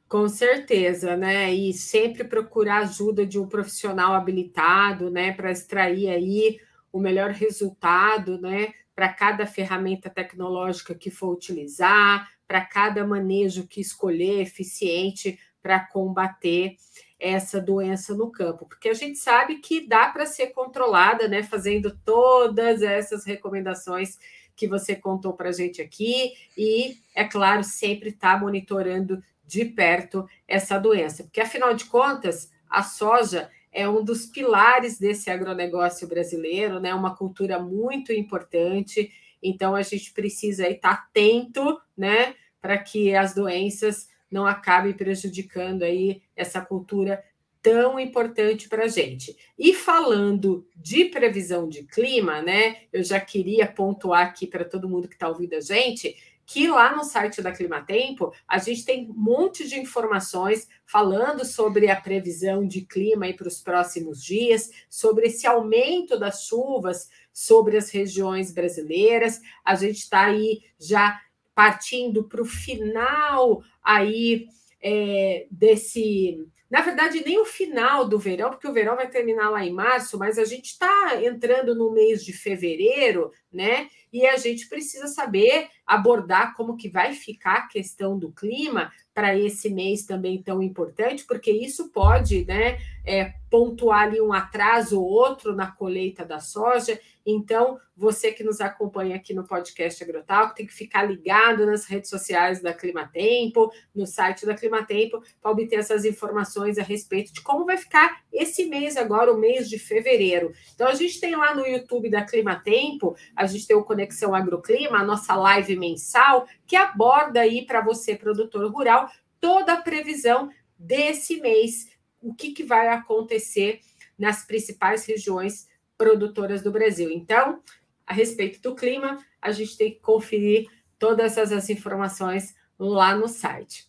Com 0.05 0.27
certeza, 0.27 1.15
né? 1.15 1.53
E 1.53 1.71
sempre 1.71 2.25
procurar 2.25 2.79
ajuda 2.79 3.25
de 3.25 3.39
um 3.39 3.47
profissional 3.47 4.13
habilitado, 4.13 5.09
né, 5.09 5.31
para 5.31 5.49
extrair 5.49 6.09
aí 6.09 6.59
o 6.91 6.99
melhor 6.99 7.31
resultado, 7.31 8.37
né, 8.37 8.73
para 8.93 9.13
cada 9.13 9.45
ferramenta 9.45 10.09
tecnológica 10.09 10.93
que 10.93 11.09
for 11.09 11.31
utilizar, 11.31 12.29
para 12.45 12.59
cada 12.65 13.07
manejo 13.07 13.65
que 13.65 13.79
escolher 13.79 14.41
eficiente 14.41 15.39
para 15.61 15.79
combater 15.79 16.75
essa 17.19 17.59
doença 17.59 18.13
no 18.13 18.29
campo, 18.31 18.65
porque 18.65 18.89
a 18.89 18.93
gente 18.93 19.17
sabe 19.17 19.57
que 19.57 19.87
dá 19.87 20.07
para 20.09 20.25
ser 20.25 20.47
controlada, 20.47 21.27
né, 21.27 21.41
fazendo 21.41 21.97
todas 22.05 22.81
essas 22.81 23.25
recomendações 23.25 24.19
que 24.55 24.67
você 24.67 24.95
contou 24.95 25.33
para 25.33 25.49
a 25.49 25.51
gente 25.51 25.81
aqui, 25.81 26.33
e, 26.57 26.97
é 27.15 27.23
claro, 27.23 27.63
sempre 27.63 28.09
estar 28.09 28.33
tá 28.33 28.39
monitorando 28.39 29.23
de 29.45 29.65
perto 29.65 30.27
essa 30.47 30.77
doença, 30.77 31.23
porque 31.23 31.41
afinal 31.41 31.73
de 31.73 31.85
contas, 31.85 32.51
a 32.69 32.83
soja 32.83 33.49
é 33.71 33.87
um 33.87 34.03
dos 34.03 34.25
pilares 34.25 34.97
desse 34.97 35.29
agronegócio 35.29 36.07
brasileiro, 36.07 36.79
né? 36.79 36.95
Uma 36.95 37.15
cultura 37.15 37.59
muito 37.59 38.11
importante. 38.11 39.11
Então 39.41 39.75
a 39.75 39.83
gente 39.83 40.11
precisa 40.13 40.67
estar 40.67 40.91
atento, 40.91 41.79
né, 41.95 42.33
para 42.59 42.77
que 42.77 43.15
as 43.15 43.35
doenças 43.35 44.09
não 44.29 44.45
acabem 44.45 44.93
prejudicando 44.93 45.83
aí 45.83 46.21
essa 46.35 46.61
cultura 46.61 47.23
tão 47.61 47.99
importante 47.99 48.69
para 48.69 48.85
a 48.85 48.87
gente. 48.87 49.35
E 49.57 49.73
falando 49.73 50.67
de 50.75 51.05
previsão 51.05 51.67
de 51.67 51.83
clima, 51.83 52.41
né? 52.41 52.83
Eu 52.93 53.03
já 53.03 53.19
queria 53.19 53.67
pontuar 53.67 54.27
aqui 54.27 54.47
para 54.47 54.63
todo 54.63 54.87
mundo 54.87 55.07
que 55.07 55.15
está 55.15 55.27
ouvindo 55.27 55.53
a 55.55 55.61
gente 55.61 56.15
que 56.49 56.65
lá 56.65 56.95
no 56.95 57.03
site 57.03 57.41
da 57.41 57.51
Climatempo 57.51 58.31
a 58.47 58.57
gente 58.57 58.85
tem 58.85 59.09
um 59.09 59.13
monte 59.13 59.67
de 59.67 59.77
informações 59.77 60.65
falando 60.85 61.43
sobre 61.43 61.89
a 61.89 61.99
previsão 61.99 62.65
de 62.65 62.83
clima 62.83 63.25
para 63.33 63.49
os 63.49 63.59
próximos 63.59 64.23
dias, 64.23 64.71
sobre 64.89 65.27
esse 65.27 65.45
aumento 65.45 66.17
das 66.17 66.45
chuvas 66.45 67.09
sobre 67.37 67.77
as 67.77 67.91
regiões 67.91 68.51
brasileiras. 68.51 69.39
A 69.63 69.75
gente 69.75 69.99
está 69.99 70.25
aí 70.25 70.63
já 70.79 71.21
partindo 71.57 72.23
para 72.25 72.39
o 72.39 72.45
final 72.45 73.63
aí 73.83 74.45
é, 74.79 75.47
desse 75.49 76.45
na 76.69 76.81
verdade, 76.81 77.23
nem 77.25 77.39
o 77.39 77.45
final 77.45 78.05
do 78.05 78.19
verão, 78.19 78.49
porque 78.49 78.67
o 78.67 78.73
verão 78.73 78.97
vai 78.97 79.09
terminar 79.09 79.49
lá 79.49 79.65
em 79.65 79.71
março, 79.71 80.19
mas 80.19 80.37
a 80.37 80.43
gente 80.43 80.65
está 80.65 81.17
entrando 81.23 81.73
no 81.73 81.93
mês 81.93 82.25
de 82.25 82.33
fevereiro, 82.33 83.31
né? 83.51 83.87
E 84.11 84.25
a 84.25 84.35
gente 84.35 84.67
precisa 84.67 85.07
saber 85.07 85.69
abordar 85.85 86.53
como 86.55 86.75
que 86.75 86.89
vai 86.89 87.13
ficar 87.13 87.55
a 87.55 87.67
questão 87.67 88.19
do 88.19 88.33
clima 88.33 88.91
para 89.13 89.37
esse 89.37 89.69
mês 89.69 90.05
também 90.05 90.43
tão 90.43 90.61
importante, 90.61 91.23
porque 91.25 91.51
isso 91.51 91.89
pode, 91.89 92.45
né, 92.45 92.77
é, 93.05 93.33
pontuar 93.49 94.01
ali 94.01 94.19
um 94.19 94.33
atraso 94.33 95.01
ou 95.01 95.07
outro 95.07 95.55
na 95.55 95.71
colheita 95.71 96.25
da 96.25 96.39
soja. 96.39 96.99
Então, 97.29 97.77
você 97.93 98.31
que 98.31 98.41
nos 98.41 98.61
acompanha 98.61 99.17
aqui 99.17 99.33
no 99.33 99.45
podcast 99.45 100.01
Agrotal, 100.01 100.53
tem 100.53 100.65
que 100.65 100.73
ficar 100.73 101.03
ligado 101.03 101.65
nas 101.65 101.83
redes 101.83 102.09
sociais 102.09 102.61
da 102.61 102.73
Climatempo, 102.73 103.69
no 103.93 104.07
site 104.07 104.45
da 104.45 104.55
Climatempo, 104.55 105.21
para 105.41 105.51
obter 105.51 105.75
essas 105.75 106.05
informações 106.05 106.77
a 106.77 106.83
respeito 106.83 107.33
de 107.33 107.41
como 107.41 107.65
vai 107.65 107.75
ficar 107.75 108.21
esse 108.31 108.65
mês 108.67 108.95
agora, 108.95 109.33
o 109.33 109.37
mês 109.37 109.69
de 109.69 109.77
fevereiro. 109.77 110.53
Então, 110.73 110.87
a 110.87 110.95
gente 110.95 111.19
tem 111.19 111.35
lá 111.35 111.53
no 111.53 111.67
YouTube 111.67 112.09
da 112.09 112.23
Climatempo, 112.23 113.13
a 113.35 113.45
gente 113.45 113.67
tem 113.67 113.75
o 113.75 113.83
Conexão 113.83 114.33
Agroclima, 114.33 114.99
a 114.99 115.03
nossa 115.03 115.35
live 115.35 115.75
mensal, 115.75 116.47
que 116.65 116.77
aborda 116.77 117.41
aí 117.41 117.65
para 117.65 117.81
você, 117.81 118.15
produtor 118.15 118.71
rural, 118.71 119.11
toda 119.41 119.73
a 119.73 119.81
previsão 119.81 120.49
desse 120.79 121.41
mês 121.41 121.97
o 122.21 122.33
que, 122.33 122.51
que 122.51 122.63
vai 122.63 122.87
acontecer 122.87 123.79
nas 124.17 124.45
principais 124.45 125.05
regiões 125.05 125.67
produtoras 125.97 126.61
do 126.61 126.71
Brasil. 126.71 127.09
Então, 127.11 127.61
a 128.05 128.13
respeito 128.13 128.61
do 128.61 128.75
clima, 128.75 129.17
a 129.41 129.51
gente 129.51 129.75
tem 129.75 129.91
que 129.91 129.99
conferir 129.99 130.69
todas 130.97 131.37
essas 131.37 131.69
informações 131.69 132.55
lá 132.79 133.15
no 133.15 133.27
site. 133.27 133.87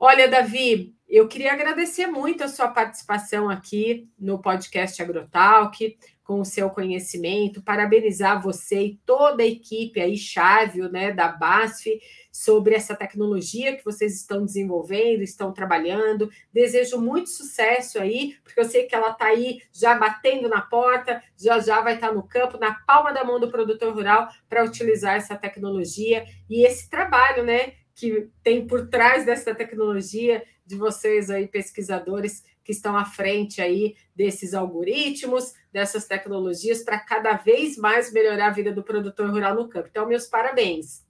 Olha, 0.00 0.28
Davi, 0.28 0.94
eu 1.08 1.28
queria 1.28 1.52
agradecer 1.52 2.06
muito 2.06 2.42
a 2.42 2.48
sua 2.48 2.68
participação 2.68 3.48
aqui 3.48 4.08
no 4.18 4.40
podcast 4.40 5.00
Agrotalk 5.00 5.96
com 6.24 6.40
o 6.40 6.44
seu 6.44 6.70
conhecimento, 6.70 7.62
parabenizar 7.62 8.42
você 8.42 8.80
e 8.80 9.00
toda 9.04 9.42
a 9.42 9.46
equipe 9.46 10.00
aí 10.00 10.16
chave, 10.16 10.80
né, 10.88 11.12
da 11.12 11.28
BASF 11.28 12.00
sobre 12.32 12.74
essa 12.74 12.96
tecnologia 12.96 13.76
que 13.76 13.84
vocês 13.84 14.16
estão 14.16 14.44
desenvolvendo, 14.44 15.22
estão 15.22 15.52
trabalhando. 15.52 16.30
Desejo 16.50 16.98
muito 16.98 17.28
sucesso 17.28 18.00
aí, 18.00 18.36
porque 18.42 18.58
eu 18.58 18.64
sei 18.64 18.84
que 18.84 18.94
ela 18.94 19.10
está 19.10 19.26
aí 19.26 19.60
já 19.70 19.94
batendo 19.94 20.48
na 20.48 20.62
porta, 20.62 21.22
já 21.36 21.60
já 21.60 21.82
vai 21.82 21.96
estar 21.96 22.08
tá 22.08 22.14
no 22.14 22.22
campo, 22.22 22.58
na 22.58 22.74
palma 22.86 23.12
da 23.12 23.22
mão 23.22 23.38
do 23.38 23.50
produtor 23.50 23.94
rural 23.94 24.28
para 24.48 24.64
utilizar 24.64 25.16
essa 25.16 25.36
tecnologia 25.36 26.24
e 26.48 26.66
esse 26.66 26.88
trabalho, 26.88 27.44
né, 27.44 27.74
que 27.94 28.28
tem 28.42 28.66
por 28.66 28.88
trás 28.88 29.26
dessa 29.26 29.54
tecnologia 29.54 30.42
de 30.66 30.76
vocês 30.76 31.30
aí 31.30 31.46
pesquisadores 31.46 32.42
que 32.64 32.72
estão 32.72 32.96
à 32.96 33.04
frente 33.04 33.60
aí 33.60 33.94
desses 34.16 34.54
algoritmos, 34.54 35.52
dessas 35.72 36.06
tecnologias 36.06 36.82
para 36.82 36.98
cada 36.98 37.34
vez 37.34 37.76
mais 37.76 38.12
melhorar 38.12 38.48
a 38.48 38.52
vida 38.52 38.72
do 38.72 38.82
produtor 38.82 39.30
rural 39.30 39.54
no 39.54 39.68
campo. 39.68 39.88
Então, 39.90 40.08
meus 40.08 40.26
parabéns. 40.26 41.04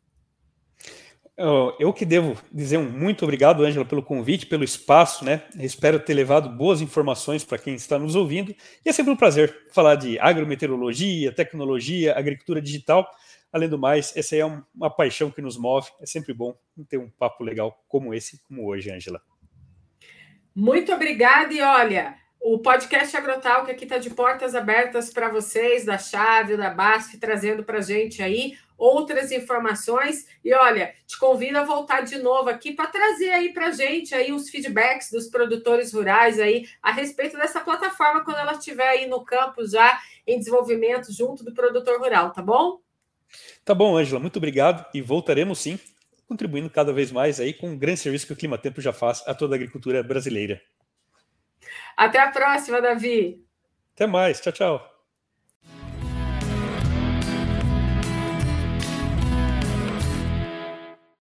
Eu 1.80 1.92
que 1.92 2.04
devo 2.04 2.40
dizer 2.52 2.76
um 2.76 2.88
muito 2.88 3.24
obrigado, 3.24 3.64
Ângela, 3.64 3.84
pelo 3.84 4.04
convite, 4.04 4.46
pelo 4.46 4.62
espaço, 4.62 5.24
né? 5.24 5.42
Espero 5.58 5.98
ter 5.98 6.14
levado 6.14 6.48
boas 6.48 6.80
informações 6.80 7.44
para 7.44 7.58
quem 7.58 7.74
está 7.74 7.98
nos 7.98 8.14
ouvindo. 8.14 8.54
E 8.84 8.88
é 8.88 8.92
sempre 8.92 9.12
um 9.12 9.16
prazer 9.16 9.66
falar 9.72 9.96
de 9.96 10.16
agrometeorologia, 10.20 11.32
tecnologia, 11.32 12.16
agricultura 12.16 12.62
digital. 12.62 13.08
Além 13.52 13.68
do 13.68 13.76
mais, 13.78 14.16
essa 14.16 14.36
é 14.36 14.44
uma 14.44 14.90
paixão 14.90 15.28
que 15.28 15.42
nos 15.42 15.56
move. 15.56 15.90
É 16.00 16.06
sempre 16.06 16.32
bom 16.32 16.56
ter 16.88 16.98
um 16.98 17.10
papo 17.10 17.42
legal 17.42 17.84
como 17.88 18.14
esse, 18.14 18.40
como 18.46 18.68
hoje, 18.68 18.92
Ângela. 18.92 19.20
Muito 20.54 20.92
obrigada 20.92 21.52
e 21.52 21.60
olha, 21.60 22.16
o 22.40 22.60
podcast 22.60 23.16
Agrotal 23.16 23.64
que 23.64 23.72
aqui 23.72 23.82
está 23.84 23.98
de 23.98 24.10
portas 24.10 24.54
abertas 24.54 25.10
para 25.10 25.28
vocês, 25.28 25.84
da 25.84 25.98
Chave, 25.98 26.56
da 26.56 26.70
BASF, 26.70 27.18
trazendo 27.18 27.64
para 27.64 27.78
a 27.78 27.82
gente 27.82 28.22
aí 28.22 28.56
outras 28.78 29.32
informações. 29.32 30.28
E 30.44 30.54
olha, 30.54 30.94
te 31.08 31.18
convido 31.18 31.58
a 31.58 31.64
voltar 31.64 32.02
de 32.02 32.18
novo 32.18 32.50
aqui 32.50 32.72
para 32.72 32.86
trazer 32.86 33.30
aí 33.30 33.52
para 33.52 33.68
a 33.68 33.72
gente 33.72 34.14
aí 34.14 34.30
os 34.30 34.48
feedbacks 34.48 35.10
dos 35.10 35.26
produtores 35.26 35.92
rurais 35.92 36.38
aí 36.38 36.68
a 36.80 36.92
respeito 36.92 37.36
dessa 37.36 37.60
plataforma 37.60 38.22
quando 38.24 38.38
ela 38.38 38.52
estiver 38.52 38.88
aí 38.88 39.06
no 39.06 39.24
campo 39.24 39.66
já 39.66 40.00
em 40.24 40.38
desenvolvimento 40.38 41.12
junto 41.12 41.42
do 41.42 41.52
produtor 41.52 41.98
rural, 41.98 42.30
tá 42.30 42.42
bom? 42.42 42.78
Tá 43.64 43.74
bom, 43.74 43.96
Ângela, 43.96 44.20
muito 44.20 44.36
obrigado 44.36 44.86
e 44.94 45.00
voltaremos 45.00 45.58
sim 45.58 45.80
contribuindo 46.34 46.68
cada 46.68 46.92
vez 46.92 47.12
mais 47.12 47.38
aí 47.38 47.54
com 47.54 47.72
o 47.72 47.78
grande 47.78 48.00
serviço 48.00 48.26
que 48.26 48.32
o 48.32 48.36
Clima 48.36 48.58
Tempo 48.58 48.80
já 48.80 48.92
faz 48.92 49.22
a 49.26 49.32
toda 49.32 49.54
a 49.54 49.56
agricultura 49.56 50.02
brasileira. 50.02 50.60
Até 51.96 52.18
a 52.18 52.30
próxima, 52.30 52.82
Davi. 52.82 53.40
Até 53.94 54.06
mais. 54.06 54.40
Tchau, 54.40 54.52
tchau. 54.52 54.93